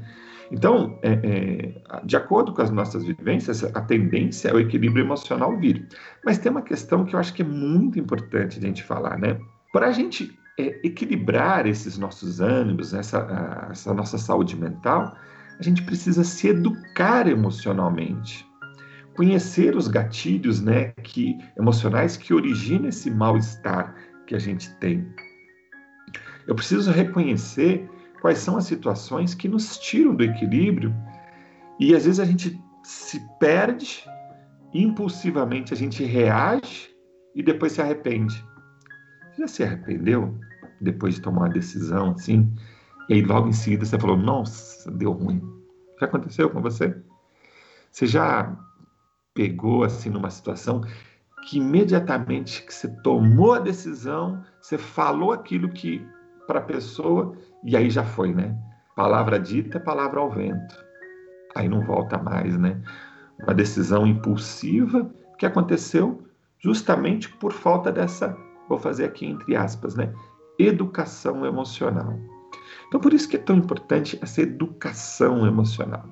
Então, 0.51 0.99
é, 1.01 1.13
é, 1.13 2.01
de 2.03 2.17
acordo 2.17 2.53
com 2.53 2.61
as 2.61 2.69
nossas 2.69 3.05
vivências, 3.05 3.63
a 3.63 3.79
tendência 3.79 4.49
é 4.49 4.53
o 4.53 4.59
equilíbrio 4.59 5.05
emocional 5.05 5.57
vir. 5.57 5.87
Mas 6.25 6.37
tem 6.37 6.51
uma 6.51 6.61
questão 6.61 7.05
que 7.05 7.15
eu 7.15 7.19
acho 7.21 7.33
que 7.33 7.41
é 7.41 7.45
muito 7.45 7.97
importante 7.97 8.59
a 8.59 8.61
gente 8.61 8.83
falar, 8.83 9.17
né? 9.17 9.39
Para 9.71 9.87
a 9.87 9.91
gente 9.93 10.37
é, 10.59 10.77
equilibrar 10.85 11.65
esses 11.65 11.97
nossos 11.97 12.41
ânimos, 12.41 12.93
essa, 12.93 13.69
essa 13.71 13.93
nossa 13.93 14.17
saúde 14.17 14.57
mental, 14.57 15.15
a 15.59 15.63
gente 15.63 15.83
precisa 15.83 16.23
se 16.23 16.49
educar 16.49 17.27
emocionalmente 17.27 18.47
conhecer 19.17 19.75
os 19.75 19.87
gatilhos 19.87 20.61
né, 20.61 20.93
que, 21.01 21.35
emocionais 21.57 22.15
que 22.15 22.35
originam 22.35 22.87
esse 22.87 23.09
mal-estar 23.09 23.95
que 24.27 24.35
a 24.35 24.39
gente 24.39 24.71
tem. 24.75 25.05
Eu 26.47 26.53
preciso 26.53 26.91
reconhecer 26.91 27.89
quais 28.21 28.37
são 28.37 28.57
as 28.57 28.65
situações 28.65 29.33
que 29.33 29.47
nos 29.47 29.79
tiram 29.79 30.15
do 30.15 30.23
equilíbrio 30.23 30.95
e 31.79 31.95
às 31.95 32.05
vezes 32.05 32.19
a 32.19 32.25
gente 32.25 32.61
se 32.83 33.19
perde, 33.39 34.03
impulsivamente 34.71 35.73
a 35.73 35.77
gente 35.77 36.03
reage 36.03 36.89
e 37.35 37.41
depois 37.41 37.71
se 37.71 37.81
arrepende. 37.81 38.35
Você 39.31 39.41
já 39.41 39.47
se 39.47 39.63
arrependeu 39.63 40.39
depois 40.79 41.15
de 41.15 41.21
tomar 41.21 41.41
uma 41.41 41.49
decisão 41.49 42.11
assim? 42.11 42.53
E 43.09 43.13
aí 43.13 43.21
logo 43.21 43.47
em 43.47 43.53
seguida 43.53 43.85
você 43.85 43.97
falou: 43.97 44.17
Nossa, 44.17 44.91
deu 44.91 45.11
ruim. 45.11 45.41
Já 45.99 46.05
aconteceu 46.05 46.49
com 46.49 46.61
você? 46.61 46.95
Você 47.91 48.05
já 48.05 48.55
pegou 49.33 49.83
assim 49.83 50.09
numa 50.09 50.29
situação 50.29 50.81
que 51.47 51.57
imediatamente 51.57 52.63
que 52.63 52.73
você 52.73 52.87
tomou 53.01 53.53
a 53.53 53.59
decisão, 53.59 54.43
você 54.59 54.77
falou 54.77 55.31
aquilo 55.31 55.69
que 55.69 56.05
para 56.45 56.59
a 56.59 56.63
pessoa 56.63 57.37
e 57.63 57.75
aí 57.75 57.89
já 57.89 58.03
foi, 58.03 58.33
né? 58.33 58.57
Palavra 58.95 59.39
dita, 59.39 59.79
palavra 59.79 60.19
ao 60.19 60.29
vento. 60.29 60.75
Aí 61.55 61.69
não 61.69 61.81
volta 61.81 62.17
mais, 62.17 62.57
né? 62.57 62.81
Uma 63.39 63.53
decisão 63.53 64.05
impulsiva 64.05 65.09
que 65.37 65.45
aconteceu 65.45 66.23
justamente 66.59 67.29
por 67.29 67.53
falta 67.53 67.91
dessa, 67.91 68.35
vou 68.67 68.79
fazer 68.79 69.05
aqui 69.05 69.25
entre 69.25 69.55
aspas, 69.55 69.95
né? 69.95 70.13
Educação 70.59 71.45
emocional. 71.45 72.17
Então, 72.87 72.99
por 72.99 73.13
isso 73.13 73.27
que 73.27 73.35
é 73.35 73.39
tão 73.39 73.57
importante 73.57 74.17
essa 74.21 74.41
educação 74.41 75.45
emocional. 75.45 76.05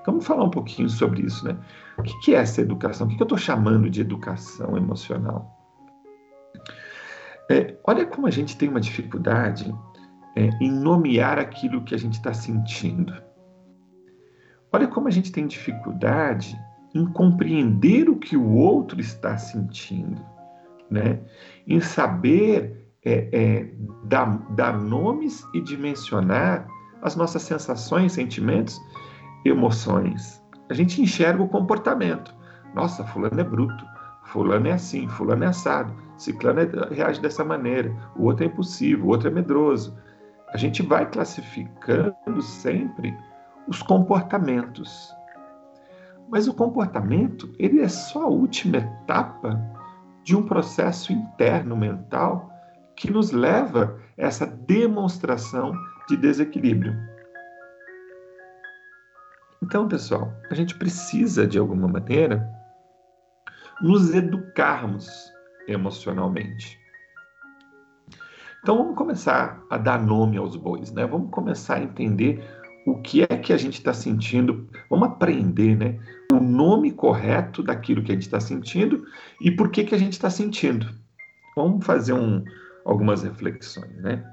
Então, 0.00 0.14
vamos 0.14 0.26
falar 0.26 0.44
um 0.44 0.50
pouquinho 0.50 0.88
sobre 0.88 1.22
isso, 1.22 1.44
né? 1.46 1.56
O 1.96 2.02
que 2.02 2.34
é 2.34 2.38
essa 2.38 2.60
educação? 2.60 3.06
O 3.06 3.10
que 3.10 3.22
eu 3.22 3.24
estou 3.24 3.38
chamando 3.38 3.88
de 3.88 4.00
educação 4.00 4.76
emocional? 4.76 5.50
É, 7.50 7.76
olha 7.84 8.06
como 8.06 8.26
a 8.26 8.30
gente 8.30 8.56
tem 8.56 8.68
uma 8.68 8.80
dificuldade 8.80 9.74
é, 10.36 10.50
em 10.60 10.70
nomear 10.70 11.38
aquilo 11.38 11.82
que 11.82 11.94
a 11.94 11.98
gente 11.98 12.14
está 12.14 12.32
sentindo. 12.32 13.14
Olha 14.72 14.88
como 14.88 15.08
a 15.08 15.10
gente 15.10 15.30
tem 15.30 15.46
dificuldade 15.46 16.58
em 16.94 17.06
compreender 17.06 18.08
o 18.08 18.16
que 18.16 18.36
o 18.36 18.54
outro 18.54 19.00
está 19.00 19.36
sentindo, 19.36 20.20
né? 20.90 21.20
em 21.66 21.80
saber 21.80 22.83
é, 23.04 23.28
é, 23.32 23.70
dar, 24.04 24.38
dar 24.50 24.78
nomes 24.78 25.44
e 25.54 25.60
dimensionar 25.60 26.66
as 27.02 27.14
nossas 27.14 27.42
sensações, 27.42 28.12
sentimentos 28.12 28.80
emoções. 29.44 30.42
A 30.70 30.74
gente 30.74 31.00
enxerga 31.02 31.42
o 31.42 31.48
comportamento. 31.48 32.34
Nossa, 32.74 33.04
fulano 33.04 33.38
é 33.38 33.44
bruto, 33.44 33.84
fulano 34.24 34.68
é 34.68 34.72
assim, 34.72 35.06
fulano 35.06 35.44
é 35.44 35.48
assado, 35.48 35.94
ciclano 36.16 36.60
é, 36.60 36.94
reage 36.94 37.20
dessa 37.20 37.44
maneira, 37.44 37.94
o 38.16 38.24
outro 38.24 38.44
é 38.44 38.46
impulsivo, 38.48 39.06
o 39.06 39.10
outro 39.10 39.28
é 39.28 39.30
medroso. 39.30 39.96
A 40.52 40.56
gente 40.56 40.82
vai 40.82 41.08
classificando 41.08 42.40
sempre 42.40 43.14
os 43.68 43.82
comportamentos. 43.82 45.12
Mas 46.28 46.48
o 46.48 46.54
comportamento, 46.54 47.52
ele 47.58 47.80
é 47.80 47.88
só 47.88 48.24
a 48.24 48.28
última 48.28 48.78
etapa 48.78 49.60
de 50.22 50.34
um 50.34 50.42
processo 50.42 51.12
interno 51.12 51.76
mental 51.76 52.53
que 53.04 53.12
nos 53.12 53.32
leva 53.32 54.00
a 54.18 54.22
essa 54.22 54.46
demonstração 54.46 55.74
de 56.08 56.16
desequilíbrio. 56.16 56.96
Então, 59.62 59.86
pessoal, 59.86 60.32
a 60.50 60.54
gente 60.54 60.74
precisa, 60.74 61.46
de 61.46 61.58
alguma 61.58 61.86
maneira, 61.86 62.48
nos 63.82 64.14
educarmos 64.14 65.30
emocionalmente. 65.68 66.78
Então, 68.62 68.78
vamos 68.78 68.96
começar 68.96 69.62
a 69.68 69.76
dar 69.76 70.02
nome 70.02 70.38
aos 70.38 70.56
bois, 70.56 70.90
né? 70.90 71.06
Vamos 71.06 71.30
começar 71.30 71.74
a 71.74 71.82
entender 71.82 72.42
o 72.86 73.02
que 73.02 73.22
é 73.22 73.26
que 73.26 73.52
a 73.52 73.58
gente 73.58 73.74
está 73.74 73.92
sentindo. 73.92 74.66
Vamos 74.88 75.08
aprender, 75.08 75.76
né? 75.76 76.00
O 76.32 76.40
nome 76.40 76.90
correto 76.90 77.62
daquilo 77.62 78.02
que 78.02 78.12
a 78.12 78.14
gente 78.14 78.24
está 78.24 78.40
sentindo 78.40 79.04
e 79.42 79.50
por 79.50 79.70
que, 79.70 79.84
que 79.84 79.94
a 79.94 79.98
gente 79.98 80.14
está 80.14 80.30
sentindo. 80.30 80.88
Vamos 81.54 81.84
fazer 81.84 82.14
um, 82.14 82.42
algumas 82.84 83.22
reflexões, 83.22 83.94
né? 84.02 84.24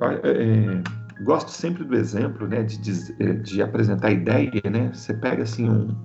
É, 0.00 0.06
é, 0.06 1.22
gosto 1.24 1.50
sempre 1.50 1.84
do 1.84 1.96
exemplo, 1.96 2.46
né, 2.46 2.62
de, 2.62 2.78
de, 2.78 3.42
de, 3.42 3.62
apresentar 3.62 4.12
ideia, 4.12 4.62
né? 4.70 4.92
Você 4.92 5.12
pega 5.14 5.42
assim 5.42 5.68
um, 5.68 5.96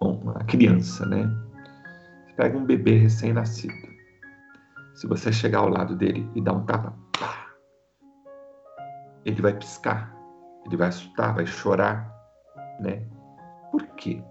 uma 0.00 0.42
criança, 0.44 1.06
né? 1.06 1.30
Você 2.26 2.34
pega 2.34 2.58
um 2.58 2.64
bebê 2.64 2.98
recém-nascido. 2.98 3.74
Se 4.94 5.06
você 5.06 5.32
chegar 5.32 5.60
ao 5.60 5.68
lado 5.68 5.94
dele 5.94 6.28
e 6.34 6.40
dar 6.40 6.54
um 6.54 6.64
tapa, 6.64 6.92
pá, 7.18 7.46
ele 9.24 9.40
vai 9.40 9.54
piscar, 9.54 10.12
ele 10.66 10.76
vai 10.76 10.88
assustar, 10.88 11.34
vai 11.34 11.46
chorar, 11.46 12.12
né? 12.80 13.06
Por 13.70 13.86
quê? 13.94 14.22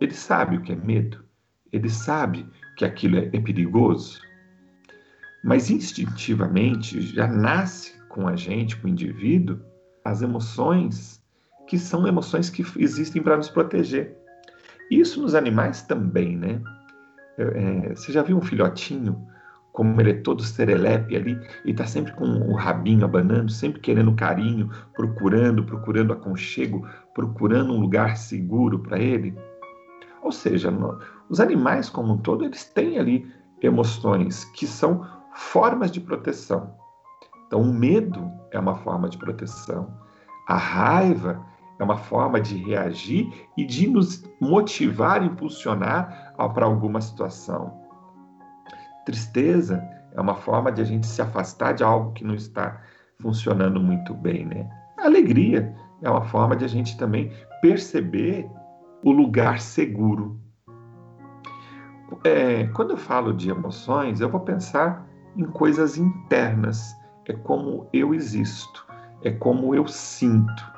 Ele 0.00 0.12
sabe 0.12 0.56
o 0.56 0.62
que 0.62 0.72
é 0.72 0.76
medo, 0.76 1.24
ele 1.72 1.88
sabe 1.88 2.48
que 2.76 2.84
aquilo 2.84 3.16
é, 3.16 3.30
é 3.32 3.40
perigoso, 3.40 4.20
mas 5.44 5.70
instintivamente 5.70 7.02
já 7.02 7.26
nasce 7.28 7.92
com 8.08 8.26
a 8.26 8.34
gente, 8.34 8.76
com 8.78 8.88
o 8.88 8.90
indivíduo, 8.90 9.60
as 10.02 10.22
emoções 10.22 11.22
que 11.68 11.78
são 11.78 12.06
emoções 12.08 12.48
que 12.48 12.64
existem 12.78 13.22
para 13.22 13.36
nos 13.36 13.50
proteger. 13.50 14.16
Isso 14.90 15.20
nos 15.20 15.34
animais 15.34 15.82
também, 15.82 16.36
né? 16.36 16.62
É, 17.36 17.94
você 17.94 18.10
já 18.10 18.22
viu 18.22 18.38
um 18.38 18.42
filhotinho 18.42 19.26
como 19.72 20.00
ele 20.00 20.10
é 20.12 20.14
todo 20.14 20.40
serelepe 20.40 21.16
ali, 21.16 21.36
e 21.64 21.72
está 21.72 21.84
sempre 21.84 22.12
com 22.12 22.24
o 22.24 22.54
rabinho 22.54 23.04
abanando, 23.04 23.50
sempre 23.50 23.80
querendo 23.80 24.14
carinho, 24.14 24.70
procurando, 24.94 25.64
procurando 25.64 26.12
aconchego, 26.12 26.88
procurando 27.12 27.72
um 27.72 27.80
lugar 27.80 28.16
seguro 28.16 28.78
para 28.78 29.00
ele. 29.00 29.36
Ou 30.22 30.30
seja, 30.30 30.72
os 31.28 31.40
animais 31.40 31.90
como 31.90 32.14
um 32.14 32.18
todo, 32.18 32.44
eles 32.44 32.64
têm 32.66 33.00
ali 33.00 33.26
emoções 33.60 34.44
que 34.54 34.64
são 34.64 35.04
formas 35.34 35.90
de 35.90 36.00
proteção. 36.00 36.74
Então, 37.46 37.60
o 37.60 37.72
medo 37.72 38.30
é 38.50 38.58
uma 38.58 38.74
forma 38.76 39.08
de 39.08 39.18
proteção. 39.18 39.92
A 40.48 40.56
raiva 40.56 41.44
é 41.78 41.84
uma 41.84 41.96
forma 41.96 42.40
de 42.40 42.56
reagir 42.56 43.30
e 43.56 43.64
de 43.64 43.88
nos 43.88 44.24
motivar, 44.40 45.22
impulsionar 45.22 46.34
para 46.54 46.64
alguma 46.64 47.00
situação. 47.00 47.80
Tristeza 49.04 49.82
é 50.12 50.20
uma 50.20 50.34
forma 50.34 50.70
de 50.70 50.80
a 50.80 50.84
gente 50.84 51.06
se 51.06 51.20
afastar 51.20 51.74
de 51.74 51.82
algo 51.82 52.12
que 52.12 52.24
não 52.24 52.34
está 52.34 52.80
funcionando 53.20 53.80
muito 53.80 54.14
bem, 54.14 54.46
né? 54.46 54.68
Alegria 54.98 55.74
é 56.02 56.08
uma 56.08 56.22
forma 56.22 56.56
de 56.56 56.64
a 56.64 56.68
gente 56.68 56.96
também 56.96 57.32
perceber 57.60 58.48
o 59.02 59.10
lugar 59.10 59.60
seguro. 59.60 60.40
É, 62.22 62.66
quando 62.68 62.92
eu 62.92 62.96
falo 62.96 63.32
de 63.32 63.50
emoções, 63.50 64.20
eu 64.20 64.28
vou 64.28 64.40
pensar 64.40 65.06
em 65.36 65.44
coisas 65.44 65.96
internas. 65.96 66.94
É 67.26 67.32
como 67.32 67.88
eu 67.92 68.14
existo, 68.14 68.86
é 69.22 69.30
como 69.30 69.74
eu 69.74 69.86
sinto. 69.86 70.72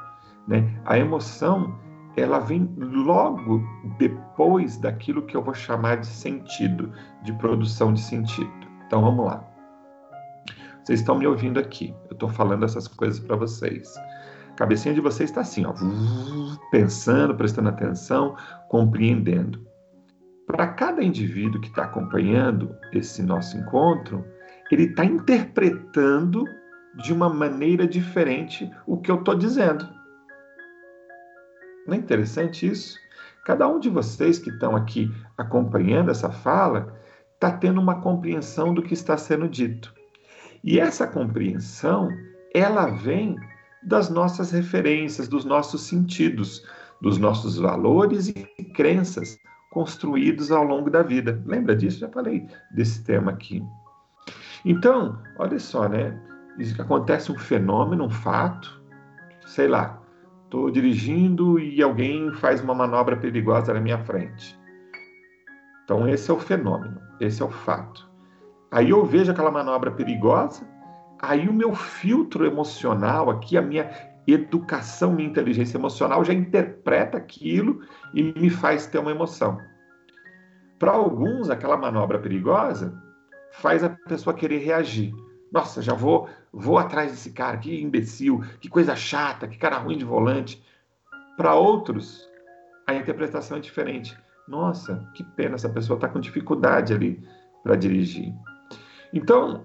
Né? 0.46 0.80
A 0.84 0.98
emoção 0.98 1.76
ela 2.16 2.38
vem 2.38 2.72
logo 2.78 3.62
depois 3.98 4.78
daquilo 4.78 5.22
que 5.22 5.36
eu 5.36 5.42
vou 5.42 5.52
chamar 5.52 5.98
de 5.98 6.06
sentido, 6.06 6.90
de 7.22 7.32
produção 7.34 7.92
de 7.92 8.00
sentido. 8.00 8.50
Então 8.86 9.02
vamos 9.02 9.26
lá. 9.26 9.44
Vocês 10.82 11.00
estão 11.00 11.18
me 11.18 11.26
ouvindo 11.26 11.58
aqui. 11.58 11.94
Eu 12.08 12.14
estou 12.14 12.28
falando 12.28 12.64
essas 12.64 12.88
coisas 12.88 13.20
para 13.20 13.36
vocês. 13.36 13.92
A 14.52 14.54
cabecinha 14.54 14.94
de 14.94 15.00
vocês 15.00 15.28
está 15.28 15.42
assim, 15.42 15.66
ó, 15.66 15.74
pensando, 16.70 17.34
prestando 17.34 17.68
atenção, 17.68 18.36
compreendendo. 18.68 19.66
Para 20.46 20.68
cada 20.68 21.02
indivíduo 21.02 21.60
que 21.60 21.68
está 21.68 21.84
acompanhando 21.84 22.74
esse 22.92 23.22
nosso 23.22 23.58
encontro, 23.58 24.24
ele 24.74 24.84
está 24.84 25.04
interpretando 25.04 26.44
de 26.96 27.12
uma 27.12 27.28
maneira 27.28 27.86
diferente 27.86 28.70
o 28.86 28.96
que 28.96 29.10
eu 29.10 29.16
estou 29.16 29.34
dizendo. 29.34 29.88
Não 31.86 31.94
é 31.94 31.96
interessante 31.96 32.66
isso? 32.66 32.98
Cada 33.44 33.68
um 33.68 33.78
de 33.78 33.88
vocês 33.88 34.38
que 34.38 34.50
estão 34.50 34.74
aqui 34.74 35.12
acompanhando 35.38 36.10
essa 36.10 36.30
fala 36.30 36.98
está 37.34 37.52
tendo 37.52 37.80
uma 37.80 38.00
compreensão 38.00 38.74
do 38.74 38.82
que 38.82 38.94
está 38.94 39.16
sendo 39.16 39.48
dito. 39.48 39.94
E 40.64 40.80
essa 40.80 41.06
compreensão, 41.06 42.08
ela 42.52 42.86
vem 42.86 43.36
das 43.84 44.10
nossas 44.10 44.50
referências, 44.50 45.28
dos 45.28 45.44
nossos 45.44 45.82
sentidos, 45.82 46.66
dos 47.00 47.18
nossos 47.18 47.56
valores 47.56 48.28
e 48.28 48.64
crenças 48.74 49.38
construídos 49.70 50.50
ao 50.50 50.64
longo 50.64 50.90
da 50.90 51.02
vida. 51.02 51.40
Lembra 51.46 51.76
disso? 51.76 52.00
Já 52.00 52.08
falei 52.08 52.48
desse 52.74 53.04
tema 53.04 53.30
aqui. 53.30 53.62
Então, 54.64 55.18
olha 55.38 55.58
só, 55.58 55.88
né? 55.88 56.18
Acontece 56.78 57.30
um 57.30 57.38
fenômeno, 57.38 58.04
um 58.04 58.10
fato, 58.10 58.82
sei 59.44 59.68
lá, 59.68 60.00
Estou 60.46 60.70
dirigindo 60.70 61.58
e 61.58 61.82
alguém 61.82 62.32
faz 62.32 62.62
uma 62.62 62.72
manobra 62.72 63.16
perigosa 63.16 63.74
na 63.74 63.80
minha 63.80 63.98
frente. 63.98 64.56
Então, 65.82 66.08
esse 66.08 66.30
é 66.30 66.34
o 66.34 66.38
fenômeno, 66.38 67.00
esse 67.18 67.42
é 67.42 67.44
o 67.44 67.50
fato. 67.50 68.08
Aí 68.70 68.90
eu 68.90 69.04
vejo 69.04 69.32
aquela 69.32 69.50
manobra 69.50 69.90
perigosa, 69.90 70.64
aí 71.20 71.48
o 71.48 71.52
meu 71.52 71.74
filtro 71.74 72.46
emocional 72.46 73.28
aqui, 73.28 73.58
a 73.58 73.62
minha 73.62 73.90
educação, 74.24 75.12
minha 75.12 75.28
inteligência 75.28 75.78
emocional 75.78 76.24
já 76.24 76.32
interpreta 76.32 77.18
aquilo 77.18 77.80
e 78.14 78.22
me 78.22 78.48
faz 78.48 78.86
ter 78.86 78.98
uma 78.98 79.10
emoção. 79.10 79.58
Para 80.78 80.92
alguns, 80.92 81.50
aquela 81.50 81.76
manobra 81.76 82.20
perigosa 82.20 82.96
faz 83.60 83.82
a 83.82 83.90
pessoa 83.90 84.34
querer 84.34 84.58
reagir. 84.58 85.14
Nossa, 85.52 85.80
já 85.80 85.94
vou, 85.94 86.28
vou 86.52 86.78
atrás 86.78 87.10
desse 87.10 87.30
cara, 87.30 87.56
que 87.56 87.80
imbecil, 87.80 88.42
que 88.60 88.68
coisa 88.68 88.94
chata, 88.94 89.48
que 89.48 89.56
cara 89.56 89.78
ruim 89.78 89.96
de 89.96 90.04
volante. 90.04 90.62
Para 91.36 91.54
outros, 91.54 92.28
a 92.86 92.94
interpretação 92.94 93.56
é 93.56 93.60
diferente. 93.60 94.16
Nossa, 94.48 95.08
que 95.14 95.24
pena, 95.24 95.54
essa 95.54 95.68
pessoa 95.68 95.96
está 95.96 96.08
com 96.08 96.20
dificuldade 96.20 96.92
ali 96.92 97.22
para 97.62 97.76
dirigir. 97.76 98.32
Então, 99.12 99.64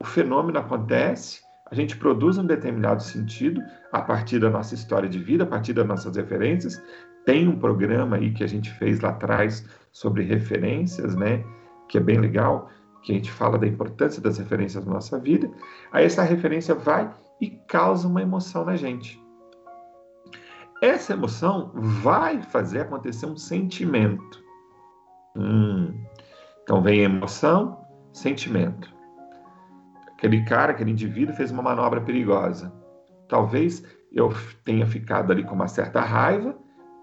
o 0.00 0.04
fenômeno 0.04 0.58
acontece, 0.58 1.40
a 1.70 1.74
gente 1.74 1.96
produz 1.96 2.36
um 2.36 2.44
determinado 2.44 3.02
sentido 3.02 3.62
a 3.92 4.02
partir 4.02 4.40
da 4.40 4.50
nossa 4.50 4.74
história 4.74 5.08
de 5.08 5.18
vida, 5.18 5.44
a 5.44 5.46
partir 5.46 5.72
das 5.72 5.86
nossas 5.86 6.16
referências. 6.16 6.82
Tem 7.24 7.46
um 7.46 7.58
programa 7.58 8.16
aí 8.16 8.32
que 8.32 8.42
a 8.42 8.48
gente 8.48 8.70
fez 8.72 9.00
lá 9.00 9.10
atrás 9.10 9.64
sobre 9.92 10.24
referências, 10.24 11.14
né? 11.14 11.44
Que 11.88 11.98
é 11.98 12.00
bem 12.00 12.18
legal 12.18 12.70
que 13.02 13.12
a 13.12 13.14
gente 13.14 13.30
fala 13.30 13.58
da 13.58 13.66
importância 13.66 14.20
das 14.20 14.38
referências 14.38 14.84
na 14.84 14.92
nossa 14.92 15.18
vida, 15.18 15.50
aí 15.92 16.04
essa 16.04 16.22
referência 16.22 16.74
vai 16.74 17.12
e 17.40 17.50
causa 17.50 18.06
uma 18.06 18.22
emoção 18.22 18.64
na 18.64 18.76
gente. 18.76 19.20
Essa 20.82 21.12
emoção 21.12 21.70
vai 21.74 22.42
fazer 22.42 22.80
acontecer 22.80 23.26
um 23.26 23.36
sentimento. 23.36 24.42
Hum. 25.36 25.94
Então 26.62 26.82
vem 26.82 27.00
emoção, 27.00 27.84
sentimento. 28.12 28.94
Aquele 30.08 30.44
cara, 30.44 30.72
aquele 30.72 30.90
indivíduo 30.90 31.34
fez 31.34 31.50
uma 31.50 31.62
manobra 31.62 32.00
perigosa. 32.00 32.72
Talvez 33.28 33.82
eu 34.12 34.32
tenha 34.64 34.86
ficado 34.86 35.30
ali 35.30 35.44
com 35.44 35.54
uma 35.54 35.68
certa 35.68 36.00
raiva 36.00 36.56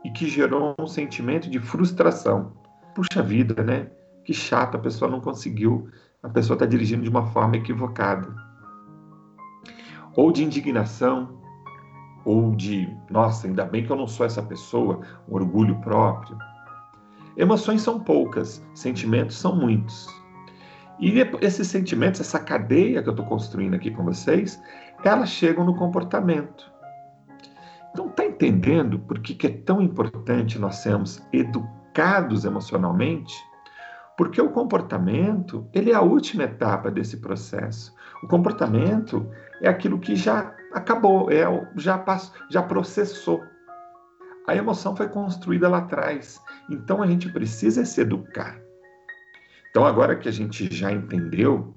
e 0.03 0.11
que 0.11 0.27
gerou 0.27 0.75
um 0.79 0.87
sentimento 0.87 1.49
de 1.49 1.59
frustração. 1.59 2.53
Puxa 2.95 3.21
vida, 3.21 3.63
né? 3.63 3.89
Que 4.27 4.34
chato, 4.34 4.75
a 4.75 4.79
pessoa 4.79 5.10
não 5.10 5.22
conseguiu, 5.22 5.88
a 6.22 6.27
pessoa 6.27 6.55
está 6.55 6.65
dirigindo 6.65 7.01
de 7.01 7.10
uma 7.10 7.27
forma 7.27 7.55
equivocada. 7.55 8.27
Ou 10.17 10.34
de 10.34 10.43
indignação, 10.43 11.41
ou 12.25 12.53
de, 12.53 12.93
nossa, 13.10 13.48
ainda 13.48 13.63
bem 13.63 13.86
que 13.86 13.89
eu 13.89 13.96
não 13.96 14.05
sou 14.05 14.25
essa 14.25 14.43
pessoa, 14.43 15.00
um 15.29 15.36
orgulho 15.36 15.79
próprio. 15.79 16.38
Emoções 17.38 17.81
são 17.81 18.01
poucas, 18.01 18.62
sentimentos 18.75 19.38
são 19.38 19.55
muitos. 19.55 20.13
E 21.00 21.13
esses 21.39 21.67
sentimentos, 21.67 22.19
essa 22.19 22.38
cadeia 22.38 23.01
que 23.01 23.07
eu 23.07 23.13
estou 23.13 23.25
construindo 23.27 23.75
aqui 23.75 23.91
com 23.91 24.03
vocês, 24.03 24.62
elas 25.05 25.29
chegam 25.29 25.63
no 25.63 25.74
comportamento. 25.74 26.69
Então, 27.91 28.07
está 28.07 28.25
entendendo 28.25 29.00
por 29.00 29.19
que, 29.19 29.34
que 29.34 29.48
é 29.48 29.51
tão 29.51 29.81
importante 29.81 30.60
nós 30.60 30.75
sermos 30.75 31.25
educados 31.31 32.43
emocionalmente? 32.43 33.34
Porque 34.17 34.41
o 34.41 34.50
comportamento, 34.50 35.69
ele 35.71 35.91
é 35.91 35.93
a 35.93 36.01
última 36.01 36.43
etapa 36.43 36.89
desse 36.89 37.17
processo. 37.17 37.93
O 38.24 38.27
comportamento 38.27 39.29
é 39.62 39.69
aquilo 39.69 40.00
que 40.00 40.15
já 40.15 40.55
acabou, 40.74 41.31
é 41.31 41.43
já 41.75 41.97
passou, 42.00 42.36
já 42.50 42.63
processou. 42.63 43.43
A 44.47 44.55
emoção 44.55 44.95
foi 44.95 45.07
construída 45.07 45.69
lá 45.69 45.79
atrás. 45.79 46.41
Então 46.69 47.03
a 47.03 47.07
gente 47.07 47.29
precisa 47.31 47.86
se 47.86 48.01
educar. 48.01 48.59
Então 49.69 49.86
agora 49.86 50.15
que 50.15 50.27
a 50.27 50.31
gente 50.31 50.74
já 50.74 50.91
entendeu 50.91 51.75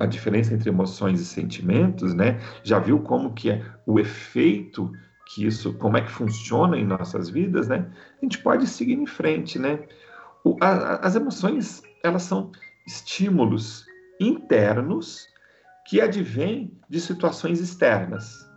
a 0.00 0.06
diferença 0.06 0.54
entre 0.54 0.70
emoções 0.70 1.20
e 1.20 1.24
sentimentos, 1.24 2.14
né? 2.14 2.40
Já 2.62 2.78
viu 2.78 3.00
como 3.00 3.34
que 3.34 3.50
é 3.50 3.62
o 3.86 4.00
efeito 4.00 4.90
que 5.26 5.44
isso, 5.46 5.74
como 5.74 5.98
é 5.98 6.00
que 6.00 6.10
funciona 6.10 6.76
em 6.78 6.86
nossas 6.86 7.28
vidas, 7.28 7.68
né? 7.68 7.86
A 8.20 8.24
gente 8.24 8.38
pode 8.38 8.66
seguir 8.66 8.94
em 8.94 9.06
frente, 9.06 9.58
né? 9.58 9.80
O, 10.44 10.56
a, 10.60 10.96
as 11.06 11.14
emoções, 11.16 11.82
elas 12.04 12.22
são 12.22 12.50
estímulos 12.86 13.84
internos 14.20 15.26
que 15.86 16.00
advêm 16.00 16.78
de 16.88 17.00
situações 17.00 17.60
externas, 17.60 18.48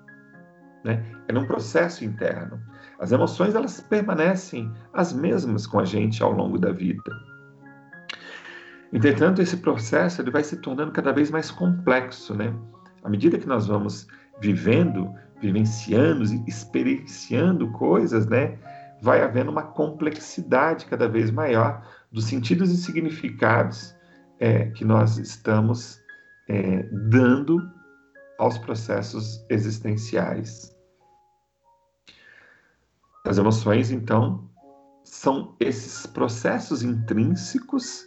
né? 0.84 1.06
É 1.28 1.34
num 1.34 1.46
processo 1.46 2.04
interno. 2.04 2.60
As 3.00 3.12
emoções, 3.12 3.56
elas 3.56 3.82
permanecem 3.82 4.72
as 4.94 5.14
mesmas 5.14 5.66
com 5.66 5.80
a 5.80 5.86
gente 5.86 6.22
ao 6.22 6.32
longo 6.32 6.58
da 6.58 6.72
vida. 6.72 7.02
Entretanto, 8.94 9.42
esse 9.42 9.58
processo 9.58 10.22
ele 10.22 10.32
vai 10.32 10.44
se 10.44 10.58
tornando 10.58 10.92
cada 10.92 11.14
vez 11.14 11.32
mais 11.32 11.50
complexo, 11.50 12.36
né? 12.36 12.54
À 13.04 13.10
medida 13.10 13.38
que 13.38 13.48
nós 13.48 13.68
vamos 13.68 14.08
vivendo, 14.42 15.14
vivenciando 15.40 16.24
experienciando 16.48 17.72
coisas, 17.72 18.28
né? 18.28 18.58
Vai 19.02 19.22
havendo 19.22 19.52
uma 19.52 19.64
complexidade 19.64 20.86
cada 20.86 21.08
vez 21.08 21.32
maior 21.32 21.86
dos 22.12 22.26
sentidos 22.26 22.72
e 22.72 22.78
significados 22.78 23.96
é, 24.40 24.66
que 24.68 24.86
nós 24.86 25.18
estamos 25.18 26.00
é, 26.48 26.84
dando 27.10 27.60
aos 28.38 28.58
processos 28.58 29.44
existenciais. 29.50 30.76
As 33.26 33.38
emoções, 33.38 33.92
então, 33.92 34.50
são 35.04 35.56
esses 35.60 36.06
processos 36.06 36.84
intrínsecos 36.84 38.06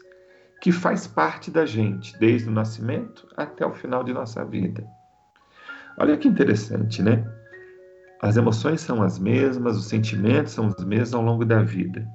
que 0.61 0.73
faz 0.73 1.07
parte 1.07 1.51
da 1.51 1.67
gente, 1.67 2.19
desde 2.19 2.49
o 2.49 2.53
nascimento 2.53 3.29
até 3.37 3.67
o 3.67 3.73
final 3.73 4.03
de 4.03 4.13
nossa 4.13 4.45
vida. 4.45 4.85
Olha 5.99 6.17
que 6.17 6.27
interessante, 6.27 7.03
né? 7.03 7.25
As 8.21 8.37
emoções 8.37 8.80
são 8.80 9.02
as 9.02 9.18
mesmas, 9.18 9.76
os 9.76 9.87
sentimentos 9.87 10.52
são 10.52 10.68
os 10.68 10.85
mesmos 10.85 11.14
ao 11.14 11.23
longo 11.23 11.44
da 11.44 11.62
vida. 11.62 12.06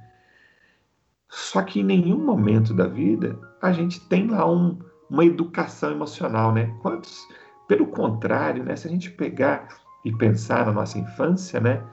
Só 1.30 1.62
que 1.62 1.80
em 1.80 1.84
nenhum 1.84 2.18
momento 2.18 2.74
da 2.74 2.88
vida 2.88 3.40
a 3.62 3.72
gente 3.72 4.00
tem 4.08 4.28
lá 4.28 4.50
um, 4.50 4.80
uma 5.10 5.26
educação 5.26 5.92
emocional, 5.92 6.52
né? 6.54 6.74
Quantos, 6.82 7.28
pelo 7.68 7.88
contrário, 7.88 8.64
né? 8.64 8.76
Se 8.76 8.88
a 8.88 8.90
gente 8.92 9.12
pegar 9.12 9.68
e 10.04 10.12
pensar 10.12 10.66
na 10.66 10.72
nossa 10.72 10.98
infância, 10.98 11.60
né? 11.60 11.84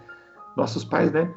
Nossos 0.56 0.84
pais, 0.84 1.12
né? 1.12 1.32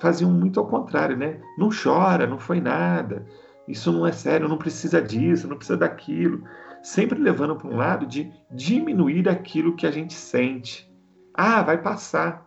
Faziam 0.00 0.30
muito 0.30 0.58
ao 0.58 0.66
contrário, 0.66 1.16
né? 1.16 1.40
Não 1.58 1.68
chora, 1.70 2.26
não 2.26 2.38
foi 2.38 2.60
nada. 2.60 3.26
Isso 3.68 3.92
não 3.92 4.06
é 4.06 4.12
sério, 4.12 4.48
não 4.48 4.58
precisa 4.58 5.00
disso, 5.00 5.46
não 5.46 5.56
precisa 5.56 5.76
daquilo. 5.76 6.42
Sempre 6.82 7.18
levando 7.18 7.56
para 7.56 7.68
um 7.68 7.76
lado 7.76 8.06
de 8.06 8.32
diminuir 8.50 9.28
aquilo 9.28 9.76
que 9.76 9.86
a 9.86 9.90
gente 9.90 10.14
sente. 10.14 10.91
Ah, 11.34 11.62
vai 11.62 11.78
passar. 11.78 12.46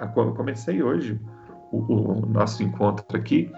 Eu 0.00 0.34
comecei 0.34 0.82
hoje 0.82 1.20
o, 1.72 1.78
o 1.78 2.26
nosso 2.26 2.62
encontro 2.62 3.04
aqui 3.16 3.50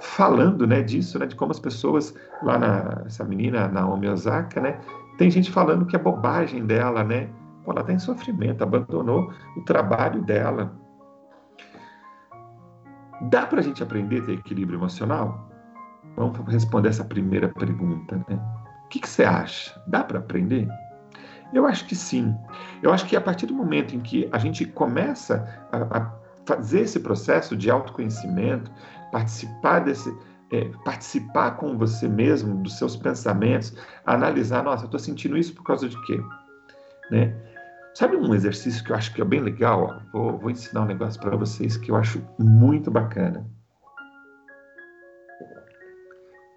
falando 0.00 0.66
né, 0.66 0.82
disso, 0.82 1.18
né, 1.18 1.26
de 1.26 1.36
como 1.36 1.52
as 1.52 1.60
pessoas 1.60 2.14
lá 2.42 2.58
na 2.58 3.02
essa 3.04 3.22
menina 3.22 3.68
Naomi 3.68 4.08
Osaka, 4.08 4.60
né, 4.60 4.80
tem 5.18 5.30
gente 5.30 5.50
falando 5.50 5.84
que 5.84 5.94
é 5.94 5.98
bobagem 5.98 6.64
dela, 6.64 7.04
né? 7.04 7.28
Pô, 7.62 7.72
ela 7.72 7.82
está 7.82 7.92
em 7.92 7.98
sofrimento, 7.98 8.62
abandonou 8.62 9.30
o 9.54 9.60
trabalho 9.62 10.22
dela. 10.22 10.72
Dá 13.28 13.44
para 13.44 13.60
a 13.60 13.62
gente 13.62 13.82
aprender 13.82 14.22
a 14.22 14.24
ter 14.24 14.32
equilíbrio 14.32 14.78
emocional? 14.78 15.50
Vamos 16.16 16.38
responder 16.48 16.88
essa 16.88 17.04
primeira 17.04 17.48
pergunta. 17.48 18.16
Né? 18.28 18.40
O 18.86 18.88
que, 18.88 19.00
que 19.00 19.08
você 19.08 19.24
acha? 19.24 19.78
Dá 19.86 20.02
para 20.02 20.20
aprender? 20.20 20.66
Eu 21.52 21.66
acho 21.66 21.84
que 21.86 21.96
sim. 21.96 22.34
Eu 22.82 22.92
acho 22.92 23.06
que 23.06 23.16
a 23.16 23.20
partir 23.20 23.46
do 23.46 23.54
momento 23.54 23.94
em 23.94 24.00
que 24.00 24.28
a 24.32 24.38
gente 24.38 24.64
começa 24.64 25.46
a, 25.72 25.98
a 25.98 26.12
fazer 26.46 26.80
esse 26.80 27.00
processo 27.00 27.56
de 27.56 27.70
autoconhecimento, 27.70 28.70
participar 29.10 29.80
desse, 29.80 30.16
é, 30.52 30.70
participar 30.84 31.52
com 31.52 31.76
você 31.76 32.08
mesmo 32.08 32.56
dos 32.62 32.78
seus 32.78 32.96
pensamentos, 32.96 33.74
analisar, 34.06 34.62
nossa, 34.62 34.84
eu 34.84 34.86
estou 34.86 35.00
sentindo 35.00 35.36
isso 35.36 35.54
por 35.54 35.64
causa 35.64 35.88
de 35.88 36.00
quê? 36.06 36.20
Né? 37.10 37.34
Sabe 37.94 38.16
um 38.16 38.34
exercício 38.34 38.84
que 38.84 38.92
eu 38.92 38.96
acho 38.96 39.12
que 39.12 39.20
é 39.20 39.24
bem 39.24 39.40
legal? 39.40 40.00
Vou, 40.12 40.38
vou 40.38 40.50
ensinar 40.50 40.82
um 40.82 40.86
negócio 40.86 41.20
para 41.20 41.36
vocês 41.36 41.76
que 41.76 41.90
eu 41.90 41.96
acho 41.96 42.22
muito 42.38 42.90
bacana. 42.90 43.44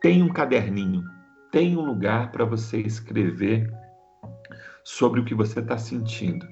Tem 0.02 0.22
um 0.22 0.30
caderninho, 0.30 1.04
tem 1.52 1.78
um 1.78 1.82
lugar 1.82 2.32
para 2.32 2.46
você 2.46 2.82
escrever 2.82 3.72
sobre 4.84 5.20
o 5.20 5.26
que 5.26 5.34
você 5.34 5.60
está 5.60 5.78
sentindo. 5.78 6.48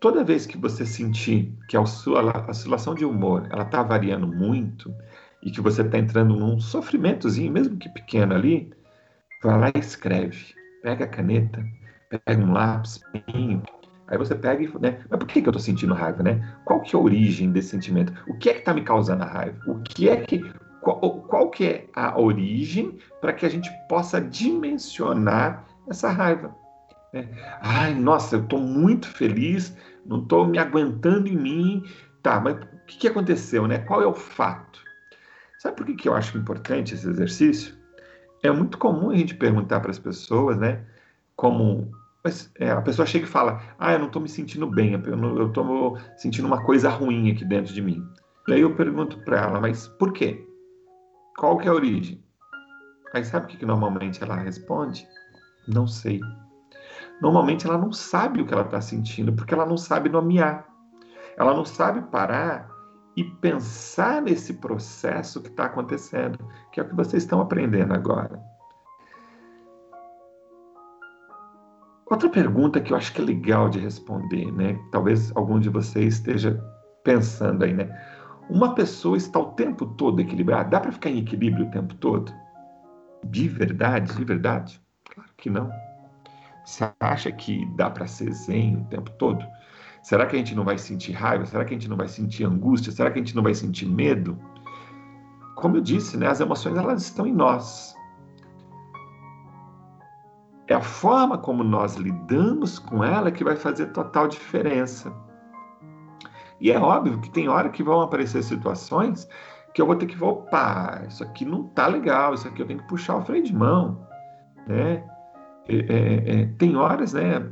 Toda 0.00 0.24
vez 0.24 0.46
que 0.46 0.56
você 0.56 0.86
sentir 0.86 1.52
que 1.68 1.76
a 1.76 1.84
sua 1.84 2.48
oscilação 2.48 2.94
de 2.94 3.04
humor 3.04 3.46
ela 3.50 3.64
está 3.64 3.82
variando 3.82 4.26
muito 4.26 4.94
e 5.42 5.50
que 5.50 5.60
você 5.60 5.82
está 5.82 5.98
entrando 5.98 6.34
num 6.34 6.58
sofrimentozinho, 6.58 7.52
mesmo 7.52 7.76
que 7.76 7.88
pequeno 7.88 8.34
ali, 8.34 8.72
vai 9.42 9.58
lá 9.58 9.72
e 9.74 9.78
escreve. 9.78 10.54
Pega 10.82 11.04
a 11.04 11.08
caneta, 11.08 11.62
pega 12.08 12.42
um 12.42 12.52
lápis, 12.52 13.00
pinho, 13.26 13.62
Aí 14.10 14.18
você 14.18 14.34
pega 14.34 14.60
e, 14.60 14.78
né? 14.80 14.98
Mas 15.08 15.18
por 15.20 15.28
que, 15.28 15.40
que 15.40 15.48
eu 15.48 15.52
estou 15.52 15.62
sentindo 15.62 15.94
raiva, 15.94 16.20
né? 16.20 16.56
Qual 16.64 16.80
que 16.80 16.96
é 16.96 16.98
a 16.98 17.02
origem 17.02 17.52
desse 17.52 17.68
sentimento? 17.68 18.12
O 18.26 18.36
que 18.36 18.50
é 18.50 18.54
que 18.54 18.58
está 18.58 18.74
me 18.74 18.82
causando 18.82 19.22
a 19.22 19.26
raiva? 19.26 19.56
O 19.68 19.80
que 19.82 20.08
é 20.08 20.16
que 20.16 20.52
qual, 20.80 20.98
qual 20.98 21.48
que 21.48 21.64
é 21.64 21.86
a 21.94 22.18
origem 22.18 22.98
para 23.20 23.32
que 23.32 23.46
a 23.46 23.48
gente 23.48 23.70
possa 23.88 24.20
dimensionar 24.20 25.64
essa 25.88 26.10
raiva. 26.10 26.54
Né? 27.12 27.28
Ai, 27.60 27.94
nossa, 27.94 28.36
eu 28.36 28.42
estou 28.42 28.60
muito 28.60 29.08
feliz, 29.08 29.76
não 30.06 30.22
estou 30.22 30.46
me 30.46 30.58
aguentando 30.58 31.28
em 31.28 31.36
mim. 31.36 31.84
Tá, 32.22 32.40
mas 32.40 32.56
o 32.56 32.86
que, 32.86 32.98
que 32.98 33.08
aconteceu, 33.08 33.66
né? 33.66 33.78
Qual 33.78 34.02
é 34.02 34.06
o 34.06 34.14
fato? 34.14 34.80
Sabe 35.58 35.76
por 35.76 35.86
que, 35.86 35.94
que 35.94 36.08
eu 36.08 36.14
acho 36.14 36.36
importante 36.36 36.94
esse 36.94 37.08
exercício? 37.08 37.74
É 38.42 38.50
muito 38.50 38.78
comum 38.78 39.10
a 39.10 39.16
gente 39.16 39.34
perguntar 39.34 39.80
para 39.80 39.90
as 39.90 39.98
pessoas, 39.98 40.56
né? 40.56 40.84
Como 41.36 41.90
mas, 42.22 42.50
é, 42.58 42.70
a 42.70 42.82
pessoa 42.82 43.06
chega 43.06 43.24
e 43.24 43.28
fala: 43.28 43.62
Ah, 43.78 43.92
eu 43.92 43.98
não 43.98 44.06
estou 44.06 44.20
me 44.20 44.28
sentindo 44.28 44.66
bem, 44.66 44.92
eu 44.92 45.46
estou 45.46 45.98
sentindo 46.16 46.46
uma 46.46 46.62
coisa 46.62 46.88
ruim 46.90 47.30
aqui 47.30 47.44
dentro 47.44 47.72
de 47.72 47.80
mim. 47.80 48.06
E 48.48 48.52
aí 48.52 48.60
eu 48.60 48.74
pergunto 48.74 49.18
para 49.24 49.40
ela: 49.40 49.60
Mas 49.60 49.88
por 49.88 50.12
quê? 50.12 50.46
Qual 51.38 51.56
que 51.58 51.66
é 51.66 51.70
a 51.70 51.74
origem? 51.74 52.22
Aí 53.14 53.24
sabe 53.24 53.46
o 53.46 53.48
que, 53.48 53.56
que 53.56 53.66
normalmente 53.66 54.22
ela 54.22 54.36
responde? 54.36 55.06
Não 55.66 55.86
sei. 55.86 56.20
Normalmente 57.20 57.66
ela 57.66 57.76
não 57.76 57.92
sabe 57.92 58.40
o 58.40 58.46
que 58.46 58.52
ela 58.52 58.64
está 58.64 58.80
sentindo, 58.80 59.32
porque 59.32 59.52
ela 59.52 59.66
não 59.66 59.76
sabe 59.76 60.08
nomear. 60.08 60.66
Ela 61.36 61.54
não 61.54 61.64
sabe 61.64 62.00
parar 62.10 62.70
e 63.16 63.24
pensar 63.24 64.22
nesse 64.22 64.54
processo 64.54 65.42
que 65.42 65.48
está 65.48 65.64
acontecendo, 65.64 66.38
que 66.72 66.80
é 66.80 66.82
o 66.82 66.88
que 66.88 66.94
vocês 66.94 67.22
estão 67.22 67.40
aprendendo 67.40 67.92
agora. 67.92 68.40
Outra 72.10 72.28
pergunta 72.28 72.80
que 72.80 72.92
eu 72.92 72.96
acho 72.96 73.12
que 73.12 73.20
é 73.20 73.24
legal 73.24 73.68
de 73.68 73.78
responder, 73.78 74.50
né? 74.52 74.78
Talvez 74.90 75.30
algum 75.36 75.60
de 75.60 75.68
vocês 75.68 76.14
esteja 76.14 76.60
pensando 77.04 77.62
aí, 77.62 77.72
né? 77.72 77.88
Uma 78.48 78.74
pessoa 78.74 79.16
está 79.16 79.38
o 79.38 79.52
tempo 79.52 79.86
todo 79.86 80.20
equilibrada? 80.20 80.70
Dá 80.70 80.80
para 80.80 80.90
ficar 80.90 81.10
em 81.10 81.18
equilíbrio 81.18 81.66
o 81.66 81.70
tempo 81.70 81.94
todo? 81.94 82.32
De 83.24 83.46
verdade? 83.48 84.12
De 84.16 84.24
verdade? 84.24 84.82
Claro 85.14 85.30
que 85.36 85.48
não. 85.48 85.70
Você 86.70 86.88
acha 87.00 87.32
que 87.32 87.66
dá 87.74 87.90
para 87.90 88.06
ser 88.06 88.32
zen 88.32 88.76
o 88.76 88.84
tempo 88.84 89.10
todo? 89.18 89.44
Será 90.04 90.24
que 90.24 90.36
a 90.36 90.38
gente 90.38 90.54
não 90.54 90.64
vai 90.64 90.78
sentir 90.78 91.10
raiva? 91.10 91.44
Será 91.44 91.64
que 91.64 91.74
a 91.74 91.76
gente 91.76 91.88
não 91.88 91.96
vai 91.96 92.06
sentir 92.06 92.44
angústia? 92.44 92.92
Será 92.92 93.10
que 93.10 93.18
a 93.18 93.22
gente 93.22 93.34
não 93.34 93.42
vai 93.42 93.54
sentir 93.54 93.86
medo? 93.86 94.38
Como 95.56 95.76
eu 95.76 95.80
disse, 95.80 96.16
né, 96.16 96.28
as 96.28 96.38
emoções 96.38 96.78
elas 96.78 97.02
estão 97.02 97.26
em 97.26 97.32
nós. 97.32 97.92
É 100.68 100.74
a 100.74 100.80
forma 100.80 101.36
como 101.36 101.64
nós 101.64 101.96
lidamos 101.96 102.78
com 102.78 103.02
ela 103.02 103.32
que 103.32 103.42
vai 103.42 103.56
fazer 103.56 103.86
total 103.86 104.28
diferença. 104.28 105.12
E 106.60 106.70
é 106.70 106.78
óbvio 106.78 107.20
que 107.20 107.30
tem 107.30 107.48
hora 107.48 107.68
que 107.70 107.82
vão 107.82 108.00
aparecer 108.00 108.44
situações 108.44 109.28
que 109.74 109.82
eu 109.82 109.86
vou 109.86 109.96
ter 109.96 110.06
que 110.06 110.22
opa, 110.22 111.02
isso 111.08 111.24
aqui 111.24 111.44
não 111.44 111.64
tá 111.64 111.88
legal, 111.88 112.34
isso 112.34 112.46
aqui 112.46 112.62
eu 112.62 112.66
tenho 112.66 112.78
que 112.78 112.88
puxar 112.88 113.16
o 113.16 113.22
freio 113.22 113.42
de 113.42 113.54
mão, 113.54 114.06
né? 114.68 115.04
É, 115.70 115.92
é, 115.92 116.40
é, 116.42 116.46
tem 116.58 116.76
horas, 116.76 117.12
né, 117.12 117.46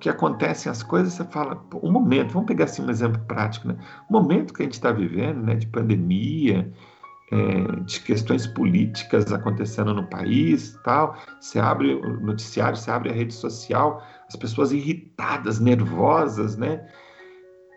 que 0.00 0.08
acontecem 0.08 0.72
as 0.72 0.82
coisas, 0.82 1.12
você 1.12 1.24
fala, 1.24 1.62
um 1.82 1.92
momento, 1.92 2.32
vamos 2.32 2.48
pegar 2.48 2.64
assim 2.64 2.82
um 2.82 2.90
exemplo 2.90 3.20
prático, 3.28 3.68
né? 3.68 3.76
O 4.08 4.12
momento 4.14 4.54
que 4.54 4.62
a 4.62 4.64
gente 4.64 4.72
está 4.72 4.90
vivendo, 4.90 5.42
né, 5.42 5.54
de 5.54 5.66
pandemia, 5.66 6.72
é, 7.30 7.80
de 7.82 8.00
questões 8.00 8.46
políticas 8.46 9.30
acontecendo 9.32 9.94
no 9.94 10.08
país, 10.08 10.76
tal. 10.82 11.16
Você 11.38 11.60
abre 11.60 11.94
o 11.94 12.20
noticiário, 12.20 12.76
você 12.76 12.90
abre 12.90 13.10
a 13.10 13.12
rede 13.12 13.34
social, 13.34 14.02
as 14.26 14.36
pessoas 14.36 14.72
irritadas, 14.72 15.60
nervosas, 15.60 16.56
né? 16.56 16.84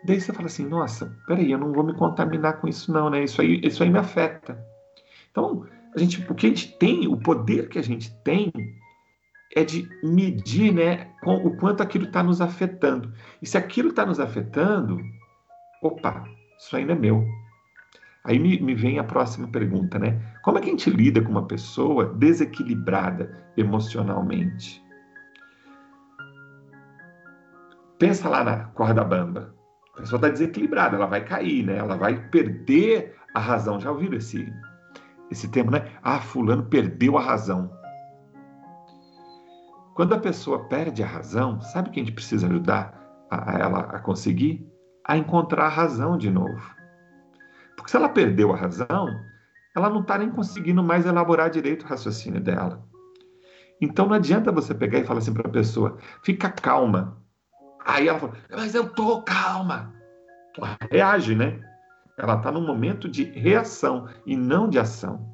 Daí 0.06 0.20
você 0.20 0.32
fala 0.32 0.46
assim, 0.46 0.66
nossa, 0.66 1.16
peraí, 1.26 1.52
eu 1.52 1.58
não 1.58 1.72
vou 1.72 1.84
me 1.84 1.94
contaminar 1.94 2.60
com 2.60 2.68
isso 2.68 2.92
não, 2.92 3.08
né? 3.10 3.22
Isso 3.22 3.40
aí, 3.40 3.60
isso 3.62 3.82
aí 3.82 3.90
me 3.90 3.98
afeta. 3.98 4.58
Então, 5.30 5.64
a 5.94 5.98
gente, 5.98 6.24
o 6.28 6.34
que 6.34 6.46
a 6.46 6.48
gente 6.48 6.76
tem, 6.78 7.06
o 7.06 7.16
poder 7.16 7.68
que 7.68 7.78
a 7.78 7.82
gente 7.82 8.12
tem 8.22 8.52
é 9.54 9.64
de 9.64 9.88
medir, 10.02 10.72
né, 10.72 11.06
com, 11.22 11.36
o 11.36 11.56
quanto 11.56 11.82
aquilo 11.82 12.06
está 12.06 12.22
nos 12.22 12.40
afetando. 12.40 13.12
E 13.40 13.46
se 13.46 13.56
aquilo 13.56 13.90
está 13.90 14.04
nos 14.04 14.18
afetando, 14.18 15.00
opa, 15.80 16.24
isso 16.58 16.76
ainda 16.76 16.92
é 16.92 16.96
meu. 16.96 17.24
Aí 18.24 18.38
me, 18.38 18.58
me 18.58 18.74
vem 18.74 18.98
a 18.98 19.04
próxima 19.04 19.46
pergunta, 19.48 19.98
né? 19.98 20.18
Como 20.42 20.56
é 20.56 20.60
que 20.60 20.68
a 20.68 20.70
gente 20.70 20.88
lida 20.88 21.20
com 21.20 21.30
uma 21.30 21.46
pessoa 21.46 22.06
desequilibrada 22.14 23.38
emocionalmente? 23.56 24.82
Pensa 27.98 28.28
lá 28.28 28.42
na 28.42 28.64
corda 28.68 29.04
bamba. 29.04 29.54
A 29.94 30.00
pessoa 30.00 30.16
está 30.16 30.28
desequilibrada, 30.30 30.96
ela 30.96 31.06
vai 31.06 31.22
cair, 31.24 31.64
né? 31.64 31.76
Ela 31.76 31.96
vai 31.96 32.18
perder 32.30 33.14
a 33.34 33.38
razão. 33.38 33.78
Já 33.78 33.90
ouviram 33.90 34.16
esse, 34.16 34.50
esse 35.30 35.48
termo, 35.48 35.70
né? 35.70 35.86
Ah, 36.02 36.18
fulano 36.18 36.64
perdeu 36.64 37.18
a 37.18 37.22
razão. 37.22 37.70
Quando 39.94 40.12
a 40.12 40.18
pessoa 40.18 40.64
perde 40.64 41.02
a 41.02 41.06
razão, 41.06 41.60
sabe 41.60 41.88
o 41.88 41.92
que 41.92 42.00
a 42.00 42.04
gente 42.04 42.14
precisa 42.14 42.46
ajudar 42.48 43.00
a, 43.30 43.52
a 43.52 43.58
ela 43.58 43.80
a 43.80 44.00
conseguir? 44.00 44.66
A 45.04 45.16
encontrar 45.16 45.66
a 45.66 45.68
razão 45.68 46.18
de 46.18 46.30
novo. 46.30 46.74
Porque 47.76 47.90
se 47.90 47.96
ela 47.96 48.08
perdeu 48.08 48.52
a 48.52 48.56
razão, 48.56 49.08
ela 49.74 49.88
não 49.88 50.00
está 50.00 50.18
nem 50.18 50.30
conseguindo 50.30 50.82
mais 50.82 51.06
elaborar 51.06 51.48
direito 51.48 51.84
o 51.84 51.88
raciocínio 51.88 52.40
dela. 52.40 52.82
Então 53.80 54.06
não 54.06 54.14
adianta 54.14 54.50
você 54.50 54.74
pegar 54.74 54.98
e 54.98 55.04
falar 55.04 55.18
assim 55.18 55.32
para 55.32 55.48
a 55.48 55.52
pessoa, 55.52 55.98
fica 56.22 56.50
calma. 56.50 57.18
Aí 57.84 58.08
ela 58.08 58.18
fala, 58.18 58.32
mas 58.50 58.74
eu 58.74 58.88
tô 58.88 59.22
calma. 59.22 59.92
Ela 60.56 60.76
reage, 60.90 61.34
né? 61.34 61.60
Ela 62.18 62.36
está 62.36 62.50
num 62.50 62.64
momento 62.64 63.08
de 63.08 63.24
reação 63.24 64.08
e 64.24 64.36
não 64.36 64.68
de 64.68 64.78
ação. 64.78 65.28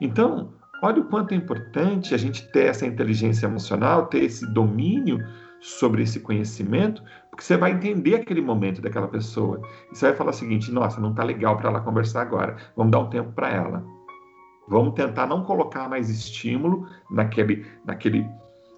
Então, 0.00 0.54
olha 0.84 1.00
o 1.00 1.04
quanto 1.06 1.32
é 1.32 1.36
importante 1.36 2.14
a 2.14 2.18
gente 2.18 2.46
ter 2.52 2.66
essa 2.66 2.86
inteligência 2.86 3.46
emocional, 3.46 4.06
ter 4.06 4.24
esse 4.24 4.46
domínio 4.52 5.18
sobre 5.60 6.02
esse 6.02 6.20
conhecimento, 6.20 7.02
porque 7.30 7.42
você 7.42 7.56
vai 7.56 7.72
entender 7.72 8.16
aquele 8.16 8.42
momento 8.42 8.82
daquela 8.82 9.08
pessoa. 9.08 9.62
E 9.90 9.96
você 9.96 10.08
vai 10.08 10.16
falar 10.16 10.30
o 10.30 10.34
seguinte: 10.34 10.70
nossa, 10.70 11.00
não 11.00 11.10
está 11.10 11.24
legal 11.24 11.56
para 11.56 11.70
ela 11.70 11.80
conversar 11.80 12.22
agora, 12.22 12.56
vamos 12.76 12.92
dar 12.92 12.98
um 12.98 13.08
tempo 13.08 13.32
para 13.32 13.50
ela. 13.50 13.84
Vamos 14.68 14.94
tentar 14.94 15.26
não 15.26 15.42
colocar 15.42 15.88
mais 15.88 16.08
estímulo 16.08 16.86
naquele, 17.10 17.66
naquele 17.84 18.26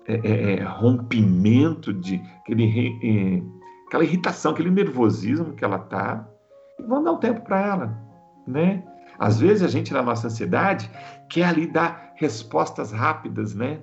é, 0.07 0.15
é, 0.15 0.53
é 0.55 0.63
rompimento, 0.63 1.93
de 1.93 2.21
aquele, 2.41 2.99
é, 3.03 3.43
aquela 3.87 4.05
irritação, 4.05 4.53
aquele 4.53 4.71
nervosismo 4.71 5.55
que 5.55 5.65
ela 5.65 5.77
está. 5.77 6.29
Vamos 6.89 7.05
dar 7.05 7.13
um 7.13 7.19
tempo 7.19 7.41
para 7.43 7.61
ela, 7.61 7.99
né? 8.47 8.83
Às 9.19 9.41
vezes 9.41 9.63
a 9.63 9.69
gente, 9.69 9.93
na 9.93 10.03
nossa 10.03 10.27
ansiedade, 10.27 10.91
quer 11.29 11.45
ali 11.45 11.67
dar 11.67 12.13
respostas 12.17 12.93
rápidas, 12.93 13.55
né? 13.55 13.81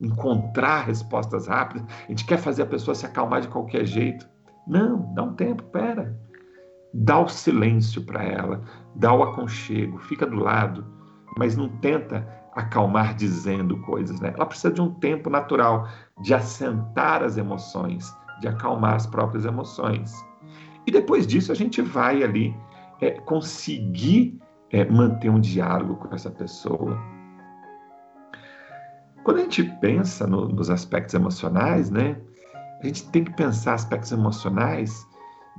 encontrar 0.00 0.84
respostas 0.84 1.46
rápidas, 1.46 1.86
a 2.04 2.10
gente 2.10 2.24
quer 2.24 2.38
fazer 2.38 2.62
a 2.62 2.66
pessoa 2.66 2.94
se 2.94 3.06
acalmar 3.06 3.40
de 3.40 3.48
qualquer 3.48 3.86
jeito. 3.86 4.28
Não, 4.66 5.12
dá 5.14 5.22
um 5.22 5.34
tempo, 5.34 5.62
pera. 5.64 6.18
Dá 6.92 7.18
o 7.18 7.28
silêncio 7.28 8.02
para 8.02 8.22
ela, 8.22 8.62
dá 8.94 9.12
o 9.12 9.22
aconchego, 9.22 9.98
fica 9.98 10.26
do 10.26 10.36
lado, 10.36 10.86
mas 11.36 11.56
não 11.56 11.68
tenta 11.68 12.26
acalmar 12.54 13.14
dizendo 13.14 13.80
coisas, 13.80 14.20
né? 14.20 14.32
Ela 14.34 14.46
precisa 14.46 14.72
de 14.72 14.80
um 14.80 14.94
tempo 14.94 15.28
natural 15.28 15.88
de 16.22 16.32
assentar 16.32 17.22
as 17.22 17.36
emoções, 17.36 18.14
de 18.40 18.46
acalmar 18.46 18.94
as 18.94 19.06
próprias 19.06 19.44
emoções. 19.44 20.14
E 20.86 20.92
depois 20.92 21.26
disso 21.26 21.50
a 21.50 21.54
gente 21.54 21.82
vai 21.82 22.22
ali 22.22 22.54
é, 23.04 23.10
conseguir 23.20 24.38
é, 24.70 24.84
manter 24.84 25.28
um 25.28 25.40
diálogo 25.40 25.96
com 25.96 26.14
essa 26.14 26.30
pessoa, 26.30 26.98
quando 29.22 29.38
a 29.38 29.42
gente 29.42 29.62
pensa 29.80 30.26
no, 30.26 30.48
nos 30.48 30.70
aspectos 30.70 31.14
emocionais, 31.14 31.90
né, 31.90 32.16
a 32.80 32.86
gente 32.86 33.08
tem 33.10 33.24
que 33.24 33.34
pensar 33.34 33.74
aspectos 33.74 34.12
emocionais 34.12 35.06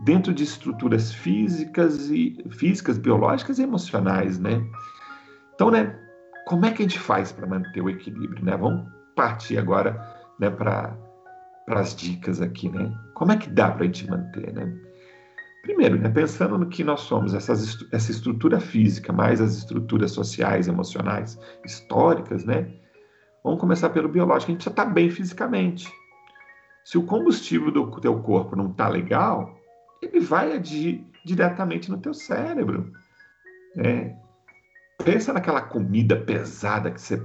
dentro 0.03 0.33
de 0.33 0.43
estruturas 0.43 1.11
físicas 1.13 2.09
e 2.09 2.35
físicas, 2.51 2.97
biológicas 2.97 3.59
e 3.59 3.63
emocionais, 3.63 4.37
né? 4.37 4.63
Então, 5.53 5.71
né, 5.71 5.97
como 6.45 6.65
é 6.65 6.71
que 6.71 6.83
a 6.83 6.85
gente 6.87 6.99
faz 6.99 7.31
para 7.31 7.47
manter 7.47 7.81
o 7.81 7.89
equilíbrio, 7.89 8.43
né? 8.43 8.57
Vamos 8.57 8.85
partir 9.15 9.57
agora, 9.57 9.93
né, 10.39 10.49
para 10.49 10.95
as 11.67 11.95
dicas 11.95 12.41
aqui, 12.41 12.69
né? 12.69 12.93
Como 13.13 13.31
é 13.31 13.37
que 13.37 13.49
dá 13.49 13.71
para 13.71 13.83
a 13.83 13.85
gente 13.85 14.09
manter, 14.09 14.53
né? 14.53 14.71
Primeiro, 15.65 15.97
né, 15.97 16.09
pensando 16.09 16.59
no 16.59 16.67
que 16.67 16.83
nós 16.83 17.01
somos, 17.01 17.33
essas, 17.33 17.83
essa 17.91 18.11
estrutura 18.11 18.59
física, 18.59 19.11
mais 19.11 19.41
as 19.41 19.57
estruturas 19.57 20.11
sociais, 20.11 20.67
emocionais, 20.67 21.39
históricas, 21.65 22.45
né? 22.45 22.71
Vamos 23.43 23.59
começar 23.59 23.89
pelo 23.89 24.07
biológico. 24.07 24.51
A 24.51 24.53
gente 24.53 24.63
já 24.63 24.69
está 24.69 24.85
bem 24.85 25.09
fisicamente. 25.09 25.91
Se 26.83 26.99
o 26.99 27.03
combustível 27.03 27.71
do 27.71 27.99
teu 27.99 28.21
corpo 28.21 28.55
não 28.55 28.69
está 28.69 28.87
legal, 28.87 29.59
ele 30.03 30.19
vai 30.19 30.51
agir 30.51 31.03
diretamente 31.25 31.89
no 31.89 31.97
teu 31.97 32.13
cérebro. 32.13 32.91
Né? 33.75 34.15
Pensa 35.03 35.33
naquela 35.33 35.61
comida 35.61 36.15
pesada 36.15 36.91
que 36.91 37.01
você 37.01 37.17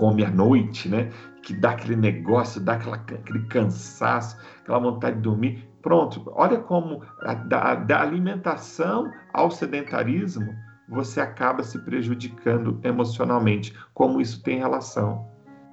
come 0.00 0.24
à 0.24 0.30
noite, 0.30 0.88
né? 0.88 1.10
Que 1.42 1.52
dá 1.52 1.72
aquele 1.72 1.96
negócio, 1.96 2.60
dá 2.60 2.72
aquela, 2.72 2.96
aquele 2.96 3.46
cansaço, 3.48 4.38
aquela 4.62 4.78
vontade 4.78 5.16
de 5.16 5.22
dormir. 5.22 5.68
Pronto, 5.82 6.30
olha 6.34 6.58
como 6.58 7.02
da, 7.46 7.74
da 7.74 8.00
alimentação 8.00 9.10
ao 9.32 9.50
sedentarismo 9.50 10.54
você 10.90 11.20
acaba 11.20 11.62
se 11.62 11.78
prejudicando 11.78 12.80
emocionalmente. 12.82 13.72
Como 13.94 14.20
isso 14.20 14.42
tem 14.42 14.58
relação? 14.58 15.24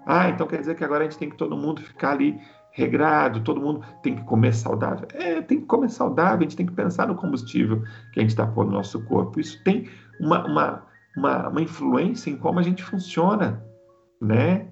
Ah, 0.06 0.30
então 0.30 0.48
quer 0.48 0.60
dizer 0.60 0.76
que 0.76 0.84
agora 0.84 1.04
a 1.04 1.10
gente 1.10 1.18
tem 1.18 1.30
que 1.30 1.36
todo 1.36 1.58
mundo 1.58 1.82
ficar 1.82 2.12
ali 2.12 2.40
regrado, 2.72 3.42
todo 3.42 3.60
mundo 3.60 3.84
tem 4.04 4.16
que 4.16 4.24
comer 4.24 4.54
saudável. 4.54 5.08
É, 5.14 5.42
tem 5.42 5.60
que 5.60 5.66
comer 5.66 5.90
saudável, 5.90 6.40
a 6.40 6.44
gente 6.44 6.56
tem 6.56 6.66
que 6.66 6.74
pensar 6.74 7.08
no 7.08 7.16
combustível 7.16 7.82
que 8.14 8.20
a 8.20 8.22
gente 8.22 8.30
está 8.30 8.46
pondo 8.46 8.70
no 8.70 8.78
nosso 8.78 9.04
corpo. 9.06 9.40
Isso 9.40 9.62
tem 9.64 9.90
uma, 10.22 10.46
uma, 10.46 10.84
uma, 11.18 11.50
uma 11.50 11.62
influência 11.62 12.30
em 12.30 12.38
como 12.38 12.60
a 12.60 12.64
gente 12.64 12.84
funciona, 12.84 13.62
né? 14.22 14.68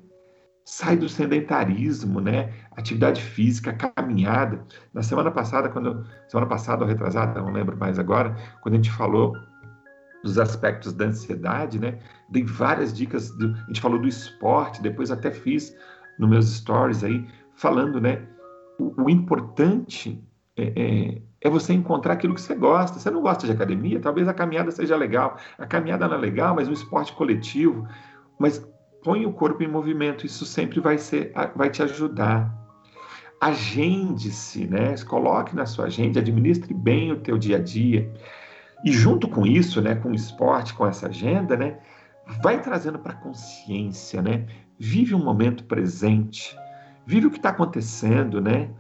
sai 0.65 0.97
do 0.97 1.07
sedentarismo, 1.07 2.19
né? 2.19 2.51
Atividade 2.71 3.21
física, 3.21 3.71
caminhada. 3.71 4.65
Na 4.93 5.03
semana 5.03 5.29
passada, 5.29 5.69
quando 5.69 6.03
semana 6.27 6.49
passada 6.49 6.83
ou 6.83 6.89
retrasada, 6.89 7.39
não 7.39 7.51
lembro 7.51 7.77
mais 7.77 7.99
agora, 7.99 8.35
quando 8.61 8.73
a 8.73 8.77
gente 8.77 8.91
falou 8.91 9.33
dos 10.23 10.39
aspectos 10.39 10.91
da 10.91 11.05
ansiedade, 11.05 11.79
né? 11.79 11.99
Dei 12.29 12.43
várias 12.43 12.91
dicas, 12.91 13.31
a 13.39 13.67
gente 13.67 13.79
falou 13.79 13.99
do 13.99 14.07
esporte, 14.07 14.81
depois 14.81 15.11
até 15.11 15.29
fiz 15.29 15.75
nos 16.17 16.27
meus 16.27 16.47
stories 16.47 17.03
aí, 17.03 17.27
falando, 17.53 18.01
né? 18.01 18.27
O, 18.79 19.03
o 19.03 19.09
importante 19.09 20.19
é, 20.57 20.73
é, 20.75 21.21
é, 21.41 21.49
você 21.49 21.73
encontrar 21.73 22.13
aquilo 22.13 22.33
que 22.33 22.41
você 22.41 22.55
gosta. 22.55 22.97
Você 22.97 23.11
não 23.11 23.21
gosta 23.21 23.45
de 23.45 23.53
academia? 23.53 23.99
Talvez 23.99 24.27
a 24.27 24.33
caminhada 24.33 24.71
seja 24.71 24.97
legal. 24.97 25.37
A 25.59 25.67
caminhada 25.67 26.07
não 26.07 26.15
é 26.15 26.19
legal, 26.19 26.55
mas 26.55 26.67
o 26.67 26.73
esporte 26.73 27.13
coletivo. 27.13 27.87
Mas 28.39 28.65
põe 29.05 29.23
o 29.23 29.31
corpo 29.31 29.61
em 29.61 29.67
movimento, 29.67 30.25
isso 30.25 30.47
sempre 30.47 30.79
vai, 30.79 30.97
ser, 30.97 31.31
vai 31.55 31.69
te 31.69 31.83
ajudar. 31.83 32.51
Agende-se, 33.39 34.65
né? 34.65 34.95
Coloque 35.05 35.55
na 35.55 35.67
sua 35.67 35.85
agenda, 35.85 36.19
administre 36.19 36.73
bem 36.73 37.11
o 37.11 37.17
teu 37.17 37.37
dia 37.37 37.57
a 37.57 37.59
dia. 37.61 38.11
E 38.83 38.91
junto 38.91 39.27
com 39.27 39.45
isso, 39.45 39.79
né, 39.79 39.93
com 39.93 40.09
o 40.09 40.15
esporte, 40.15 40.73
com 40.73 40.87
essa 40.87 41.07
agenda, 41.07 41.55
né, 41.55 41.77
vai 42.41 42.59
trazendo 42.59 42.97
para 42.97 43.13
a 43.13 43.15
consciência, 43.15 44.23
né? 44.23 44.47
Vive 44.79 45.13
um 45.13 45.23
momento 45.23 45.63
presente, 45.65 46.57
vive 47.05 47.27
o 47.27 47.31
que 47.31 47.37
está 47.37 47.49
acontecendo, 47.49 48.41
né? 48.41 48.71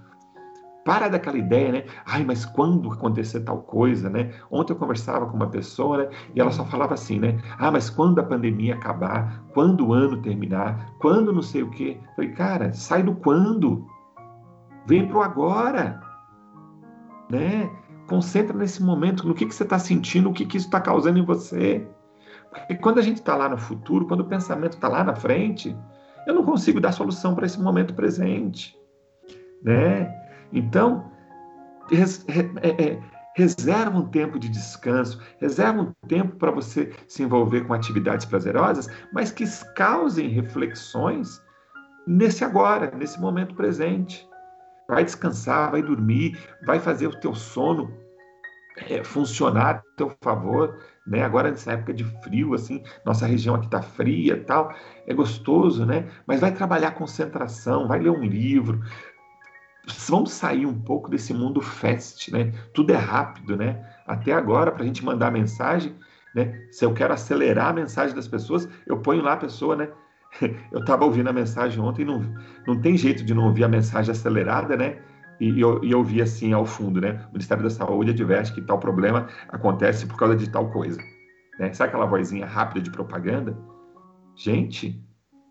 Para 0.85 1.09
daquela 1.09 1.39
ideia, 1.39 1.71
né? 1.71 1.85
Ai, 2.05 2.23
mas 2.23 2.45
quando 2.45 2.91
acontecer 2.91 3.39
tal 3.39 3.63
coisa, 3.63 4.07
né? 4.07 4.31
Ontem 4.51 4.71
eu 4.71 4.77
conversava 4.77 5.25
com 5.25 5.35
uma 5.35 5.49
pessoa, 5.49 5.97
né? 5.97 6.09
E 6.35 6.39
ela 6.39 6.51
só 6.51 6.63
falava 6.63 6.93
assim, 6.93 7.19
né? 7.19 7.41
Ah, 7.57 7.71
mas 7.71 7.89
quando 7.89 8.19
a 8.19 8.23
pandemia 8.23 8.75
acabar, 8.75 9.43
quando 9.51 9.87
o 9.87 9.93
ano 9.93 10.21
terminar, 10.21 10.93
quando 10.99 11.33
não 11.33 11.41
sei 11.41 11.63
o 11.63 11.71
quê. 11.71 11.97
Falei, 12.15 12.31
cara, 12.33 12.71
sai 12.71 13.01
do 13.01 13.15
quando. 13.15 13.83
Vem 14.85 15.07
pro 15.07 15.23
agora, 15.23 15.99
né? 17.31 17.67
Concentra 18.07 18.55
nesse 18.55 18.83
momento, 18.83 19.27
no 19.27 19.33
que, 19.33 19.47
que 19.47 19.55
você 19.55 19.63
está 19.63 19.79
sentindo, 19.79 20.29
o 20.29 20.33
que, 20.33 20.45
que 20.45 20.57
isso 20.57 20.67
está 20.67 20.79
causando 20.79 21.17
em 21.17 21.25
você. 21.25 21.83
Porque 22.51 22.75
quando 22.75 22.99
a 22.99 23.01
gente 23.01 23.17
está 23.17 23.35
lá 23.35 23.49
no 23.49 23.57
futuro, 23.57 24.05
quando 24.05 24.19
o 24.19 24.25
pensamento 24.25 24.73
está 24.73 24.87
lá 24.87 25.03
na 25.03 25.15
frente, 25.15 25.75
eu 26.27 26.35
não 26.35 26.43
consigo 26.43 26.79
dar 26.79 26.91
solução 26.91 27.33
para 27.33 27.47
esse 27.47 27.59
momento 27.59 27.95
presente. 27.95 28.77
Né? 29.63 30.24
Então, 30.51 31.11
é, 31.91 32.93
é, 32.93 32.99
Reserva 33.35 33.97
um 33.97 34.07
tempo 34.07 34.39
de 34.39 34.47
descanso, 34.47 35.19
reserva 35.41 35.81
um 35.81 36.07
tempo 36.07 36.37
para 36.37 36.51
você 36.51 36.93
se 37.05 37.21
envolver 37.21 37.65
com 37.67 37.73
atividades 37.73 38.25
prazerosas, 38.25 38.87
mas 39.11 39.29
que 39.29 39.43
causem 39.75 40.29
reflexões 40.29 41.43
nesse 42.07 42.45
agora, 42.45 42.91
nesse 42.95 43.19
momento 43.19 43.53
presente. 43.53 44.25
Vai 44.87 45.03
descansar, 45.03 45.71
vai 45.71 45.81
dormir, 45.81 46.39
vai 46.65 46.79
fazer 46.79 47.07
o 47.07 47.19
teu 47.19 47.35
sono 47.35 47.91
é, 48.89 49.03
funcionar 49.03 49.69
a 49.69 49.81
teu 49.97 50.15
favor, 50.23 50.79
né? 51.05 51.21
Agora 51.21 51.49
nessa 51.49 51.73
época 51.73 51.93
de 51.93 52.05
frio, 52.21 52.53
assim, 52.53 52.83
nossa 53.05 53.25
região 53.25 53.55
aqui 53.55 53.69
tá 53.69 53.81
fria, 53.81 54.41
tal, 54.45 54.73
é 55.05 55.13
gostoso, 55.13 55.85
né? 55.85 56.07
Mas 56.25 56.39
vai 56.39 56.53
trabalhar 56.53 56.91
concentração, 56.91 57.85
vai 57.85 57.99
ler 57.99 58.11
um 58.11 58.23
livro. 58.23 58.81
Vamos 60.07 60.31
sair 60.31 60.65
um 60.65 60.79
pouco 60.79 61.09
desse 61.09 61.33
mundo 61.33 61.61
fast, 61.61 62.31
né? 62.31 62.51
Tudo 62.73 62.93
é 62.93 62.97
rápido, 62.97 63.55
né? 63.55 63.83
Até 64.07 64.33
agora, 64.33 64.71
para 64.71 64.83
a 64.83 64.85
gente 64.85 65.03
mandar 65.03 65.31
mensagem, 65.31 65.95
né? 66.33 66.67
Se 66.71 66.85
eu 66.85 66.93
quero 66.93 67.13
acelerar 67.13 67.67
a 67.67 67.73
mensagem 67.73 68.15
das 68.15 68.27
pessoas, 68.27 68.67
eu 68.87 68.99
ponho 68.99 69.21
lá 69.21 69.33
a 69.33 69.37
pessoa, 69.37 69.75
né? 69.75 69.89
Eu 70.69 70.81
estava 70.81 71.05
ouvindo 71.05 71.29
a 71.29 71.33
mensagem 71.33 71.79
ontem, 71.81 72.03
não, 72.03 72.21
não 72.67 72.81
tem 72.81 72.97
jeito 72.97 73.23
de 73.23 73.33
não 73.33 73.45
ouvir 73.45 73.63
a 73.63 73.69
mensagem 73.69 74.11
acelerada, 74.11 74.75
né? 74.75 74.97
e, 75.39 75.59
eu, 75.59 75.83
e 75.83 75.91
eu 75.91 76.03
vi 76.03 76.21
assim 76.21 76.53
ao 76.53 76.65
fundo, 76.65 77.01
né? 77.01 77.25
O 77.29 77.33
Ministério 77.33 77.63
da 77.63 77.69
Saúde 77.69 78.11
adverte 78.11 78.53
que 78.53 78.61
tal 78.61 78.79
problema 78.79 79.27
acontece 79.49 80.05
por 80.05 80.17
causa 80.17 80.35
de 80.35 80.49
tal 80.49 80.69
coisa. 80.71 80.99
Né? 81.59 81.73
Sabe 81.73 81.89
aquela 81.89 82.05
vozinha 82.05 82.45
rápida 82.45 82.81
de 82.81 82.91
propaganda? 82.91 83.57
Gente, 84.35 85.01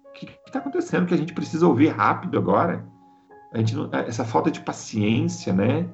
o 0.08 0.12
que 0.12 0.28
está 0.46 0.58
acontecendo 0.58 1.06
que 1.06 1.14
a 1.14 1.16
gente 1.16 1.34
precisa 1.34 1.66
ouvir 1.66 1.88
rápido 1.88 2.38
agora? 2.38 2.84
A 3.54 3.58
gente 3.58 3.76
não, 3.76 3.88
essa 3.92 4.24
falta 4.24 4.50
de 4.50 4.60
paciência, 4.60 5.52
né? 5.52 5.88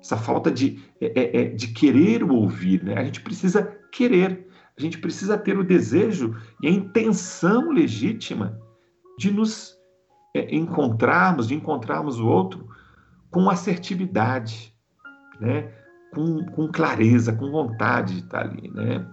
Essa 0.00 0.16
falta 0.16 0.50
de, 0.50 0.82
é, 1.00 1.20
é, 1.20 1.42
é 1.42 1.44
de 1.48 1.68
querer 1.68 2.22
ouvir, 2.22 2.84
né? 2.84 2.94
A 2.98 3.04
gente 3.04 3.22
precisa 3.22 3.62
querer, 3.90 4.46
a 4.78 4.80
gente 4.80 4.98
precisa 4.98 5.38
ter 5.38 5.58
o 5.58 5.64
desejo 5.64 6.36
e 6.62 6.68
a 6.68 6.70
intenção 6.70 7.70
legítima 7.70 8.60
de 9.18 9.30
nos 9.30 9.74
é, 10.34 10.54
encontrarmos, 10.54 11.48
de 11.48 11.54
encontrarmos 11.54 12.20
o 12.20 12.26
outro 12.26 12.68
com 13.30 13.48
assertividade, 13.48 14.74
né? 15.40 15.72
com, 16.12 16.44
com 16.46 16.68
clareza, 16.68 17.32
com 17.32 17.50
vontade 17.50 18.16
de 18.16 18.20
estar 18.20 18.42
ali. 18.42 18.70
Né? 18.70 19.06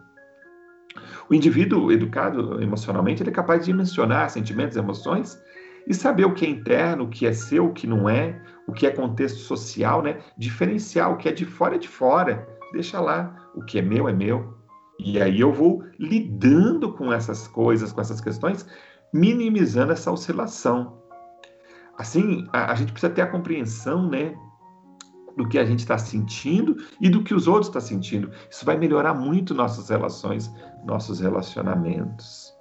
O 1.30 1.34
indivíduo 1.34 1.92
educado 1.92 2.62
emocionalmente 2.62 3.24
ele 3.24 3.30
é 3.30 3.34
capaz 3.34 3.66
de 3.66 3.74
mencionar 3.74 4.30
sentimentos 4.30 4.76
emoções 4.76 5.42
e 5.88 5.94
saber 5.94 6.26
o 6.26 6.34
que 6.34 6.46
é 6.46 6.50
interno, 6.50 7.06
o 7.06 7.10
que 7.10 7.26
é 7.26 7.34
seu, 7.34 7.68
o 7.68 7.74
que 7.74 7.88
não 7.88 8.08
é, 8.10 8.40
o 8.68 8.72
que 8.72 8.86
é 8.86 8.92
contexto 8.92 9.40
social, 9.40 10.02
né? 10.02 10.20
diferenciar 10.38 11.12
o 11.12 11.18
que 11.18 11.28
é 11.28 11.32
de 11.32 11.46
fora 11.46 11.76
é 11.76 11.80
de 11.80 11.88
fora, 11.88 12.48
deixa 12.72 13.00
lá, 13.00 13.50
o 13.56 13.64
que 13.64 13.80
é 13.80 13.82
meu 13.82 14.08
é 14.08 14.14
meu. 14.14 14.58
E 15.00 15.22
aí 15.22 15.40
eu 15.40 15.52
vou 15.52 15.84
lidando 15.98 16.94
com 16.94 17.12
essas 17.12 17.48
coisas, 17.48 17.92
com 17.92 18.02
essas 18.02 18.22
questões, 18.22 18.68
minimizando 19.14 19.94
essa 19.94 20.12
oscilação. 20.12 21.00
Assim, 21.98 22.48
a, 22.54 22.72
a 22.72 22.76
gente 22.76 22.92
precisa 22.92 23.12
ter 23.12 23.22
a 23.22 23.28
compreensão, 23.28 24.10
né, 24.10 24.36
do 25.36 25.48
que 25.48 25.58
a 25.58 25.66
gente 25.66 25.80
está 25.80 25.98
sentindo 25.98 26.76
e 27.00 27.10
do 27.10 27.24
que 27.24 27.34
os 27.34 27.48
outros 27.48 27.68
estão 27.68 27.82
sentindo. 27.82 28.30
Isso 28.50 28.66
vai 28.66 28.78
melhorar 28.78 29.14
muito 29.14 29.54
nossas 29.54 29.90
relações, 29.90 30.52
nossos 30.86 31.22
relacionamentos. 31.22 32.54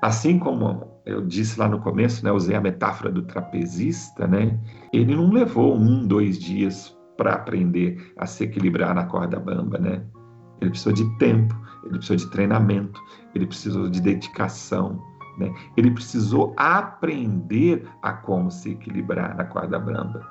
Assim 0.00 0.38
como 0.38 0.89
eu 1.04 1.22
disse 1.26 1.58
lá 1.58 1.68
no 1.68 1.80
começo, 1.80 2.24
né, 2.24 2.30
usei 2.30 2.54
a 2.54 2.60
metáfora 2.60 3.10
do 3.10 3.22
trapezista, 3.22 4.26
né? 4.26 4.58
Ele 4.92 5.14
não 5.14 5.30
levou 5.30 5.74
um, 5.74 6.06
dois 6.06 6.38
dias 6.38 6.96
para 7.16 7.34
aprender 7.34 8.12
a 8.16 8.26
se 8.26 8.44
equilibrar 8.44 8.94
na 8.94 9.04
corda 9.04 9.38
bamba, 9.38 9.78
né? 9.78 10.02
Ele 10.60 10.70
precisou 10.70 10.92
de 10.92 11.18
tempo, 11.18 11.54
ele 11.84 11.94
precisou 11.94 12.16
de 12.16 12.30
treinamento, 12.30 13.00
ele 13.34 13.46
precisou 13.46 13.88
de 13.88 14.00
dedicação, 14.00 15.02
né? 15.38 15.52
Ele 15.76 15.90
precisou 15.90 16.54
aprender 16.56 17.86
a 18.02 18.12
como 18.12 18.50
se 18.50 18.72
equilibrar 18.72 19.36
na 19.36 19.44
corda 19.44 19.78
bamba. 19.78 20.26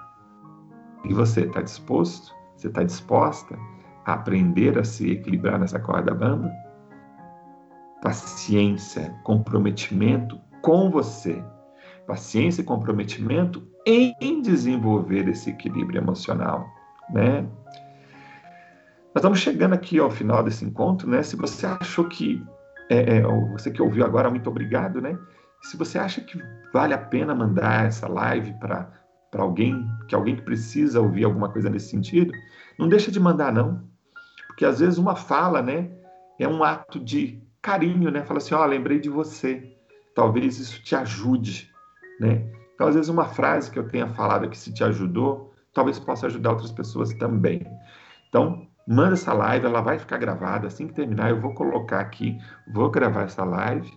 E 1.06 1.14
você 1.14 1.42
está 1.42 1.62
disposto? 1.62 2.34
Você 2.56 2.68
está 2.68 2.84
disposta 2.84 3.58
a 4.06 4.14
aprender 4.14 4.78
a 4.78 4.84
se 4.84 5.12
equilibrar 5.12 5.60
nessa 5.60 5.80
corda 5.80 6.14
bamba? 6.14 6.52
Paciência, 8.02 9.16
comprometimento 9.24 10.40
com 10.62 10.90
você. 10.90 11.44
Paciência 12.08 12.62
e 12.62 12.66
comprometimento 12.66 13.68
em 13.86 14.42
desenvolver 14.42 15.28
esse 15.28 15.50
equilíbrio 15.50 16.00
emocional, 16.00 16.68
né? 17.10 17.42
Nós 19.14 19.18
estamos 19.18 19.40
chegando 19.40 19.74
aqui 19.74 19.98
ao 20.00 20.10
final 20.10 20.44
desse 20.44 20.64
encontro, 20.64 21.10
né? 21.10 21.24
Se 21.24 21.36
você 21.36 21.66
achou 21.66 22.06
que 22.08 22.44
é, 22.90 23.18
é, 23.18 23.22
você 23.52 23.70
que 23.72 23.82
ouviu 23.82 24.06
agora, 24.06 24.30
muito 24.30 24.50
obrigado, 24.50 25.02
né? 25.02 25.18
Se 25.62 25.78
você 25.78 25.98
acha 26.00 26.22
que 26.22 26.42
vale 26.74 26.94
a 26.94 26.98
pena 26.98 27.36
mandar 27.36 27.86
essa 27.86 28.08
live 28.08 28.54
para 28.60 28.92
alguém, 29.36 29.86
que 30.08 30.16
alguém 30.16 30.36
que 30.36 30.42
precisa 30.42 31.02
ouvir 31.02 31.24
alguma 31.24 31.50
coisa 31.50 31.70
nesse 31.70 31.90
sentido, 31.90 32.32
não 32.78 32.88
deixa 32.88 33.12
de 33.12 33.20
mandar 33.20 33.52
não, 33.52 33.84
porque 34.48 34.66
às 34.66 34.80
vezes 34.80 34.98
uma 34.98 35.16
fala, 35.16 35.62
né, 35.62 35.92
é 36.40 36.48
um 36.48 36.64
ato 36.64 37.00
de 37.00 37.42
carinho, 37.62 38.10
né? 38.10 38.24
Fala 38.24 38.38
assim, 38.38 38.54
ó, 38.54 38.64
oh, 38.64 38.66
lembrei 38.66 39.00
de 39.00 39.10
você. 39.10 39.76
Talvez 40.20 40.60
isso 40.60 40.84
te 40.84 40.94
ajude, 40.98 41.72
né? 42.20 42.46
Então 42.76 42.88
às 42.88 42.96
vezes 42.96 43.08
uma 43.08 43.24
frase 43.24 43.72
que 43.72 43.80
eu 43.80 43.88
tenha 43.88 44.06
falado 44.06 44.50
que 44.50 44.58
se 44.58 44.74
te 44.74 44.84
ajudou, 44.84 45.54
talvez 45.74 45.98
possa 45.98 46.28
ajudar 46.28 46.50
outras 46.50 46.74
pessoas 46.74 47.14
também. 47.14 47.66
Então, 48.28 48.68
manda 48.86 49.14
essa 49.14 49.32
live, 49.32 49.66
ela 49.66 49.80
vai 49.80 49.98
ficar 49.98 50.18
gravada. 50.18 50.68
Assim 50.68 50.88
que 50.88 50.94
terminar, 50.94 51.30
eu 51.30 51.40
vou 51.40 51.54
colocar 51.54 52.02
aqui, 52.02 52.38
vou 52.68 52.92
gravar 52.92 53.22
essa 53.22 53.46
live 53.46 53.90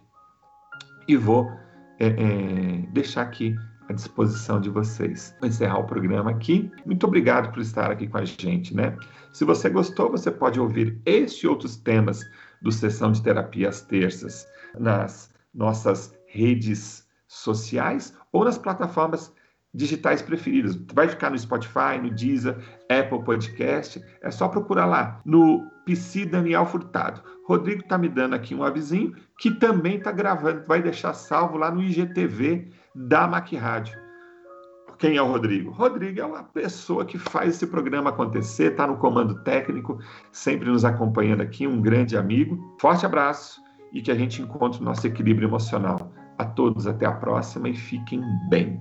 e 1.09 1.17
vou 1.17 1.51
é, 1.99 2.07
é, 2.07 2.87
deixar 2.93 3.23
aqui 3.23 3.57
à 3.89 3.93
disposição 3.93 4.61
de 4.61 4.71
vocês. 4.71 5.35
Vou 5.41 5.49
encerrar 5.49 5.81
o 5.81 5.87
programa 5.87 6.31
aqui. 6.31 6.71
Muito 6.87 7.05
obrigado 7.05 7.53
por 7.53 7.61
estar 7.61 7.91
aqui 7.91 8.07
com 8.07 8.19
a 8.19 8.25
gente, 8.25 8.77
né? 8.77 8.97
Se 9.33 9.45
você 9.45 9.69
gostou, 9.69 10.09
você 10.09 10.31
pode 10.31 10.61
ouvir 10.61 11.01
este 11.05 11.47
e 11.47 11.49
outros 11.49 11.77
temas 11.77 12.21
do 12.63 12.71
Sessão 12.71 13.11
de 13.11 13.21
Terapia 13.21 13.71
às 13.71 13.81
terças 13.81 14.47
nas 14.79 15.32
nossas 15.55 16.15
redes 16.27 17.07
sociais 17.27 18.17
ou 18.33 18.45
nas 18.45 18.59
plataformas 18.59 19.33
digitais 19.75 20.21
preferidos. 20.21 20.79
Vai 20.93 21.09
ficar 21.09 21.31
no 21.31 21.39
Spotify, 21.39 21.99
no 22.01 22.11
Deezer, 22.11 22.57
Apple 22.91 23.25
Podcast. 23.25 24.03
É 24.23 24.31
só 24.31 24.49
procurar 24.49 24.87
lá 24.87 25.21
no 25.25 25.67
PC 25.85 26.27
Daniel 26.27 26.67
Furtado. 26.67 27.23
Rodrigo 27.47 27.81
está 27.81 27.97
me 27.97 28.09
dando 28.09 28.35
aqui 28.35 28.55
um 28.55 28.63
avisinho 28.63 29.15
que 29.39 29.51
também 29.51 29.97
está 29.97 30.13
gravando, 30.13 30.65
vai 30.67 30.81
deixar 30.83 31.13
salvo 31.15 31.57
lá 31.57 31.71
no 31.71 31.83
IGTV 31.83 32.71
da 32.95 33.27
Mac 33.27 33.53
Rádio. 33.53 34.01
Quem 34.99 35.17
é 35.17 35.23
o 35.23 35.27
Rodrigo? 35.27 35.73
Rodrigo 35.73 36.21
é 36.21 36.25
uma 36.25 36.45
pessoa 36.45 37.05
que 37.05 37.19
faz 37.19 37.57
esse 37.57 37.67
programa 37.67 38.11
acontecer, 38.11 38.71
está 38.71 38.87
no 38.87 38.99
comando 38.99 39.43
técnico, 39.43 39.99
sempre 40.31 40.71
nos 40.71 40.85
acompanhando 40.85 41.41
aqui, 41.41 41.67
um 41.67 41.81
grande 41.81 42.17
amigo. 42.17 42.77
Forte 42.81 43.05
abraço 43.05 43.61
e 43.93 44.01
que 44.01 44.11
a 44.11 44.15
gente 44.15 44.41
encontre 44.41 44.81
o 44.81 44.85
nosso 44.85 45.07
equilíbrio 45.07 45.49
emocional. 45.49 46.13
A 46.39 46.45
todos, 46.45 46.87
até 46.87 47.07
a 47.07 47.13
próxima 47.13 47.69
e 47.69 47.75
fiquem 47.75 48.23
bem. 48.49 48.81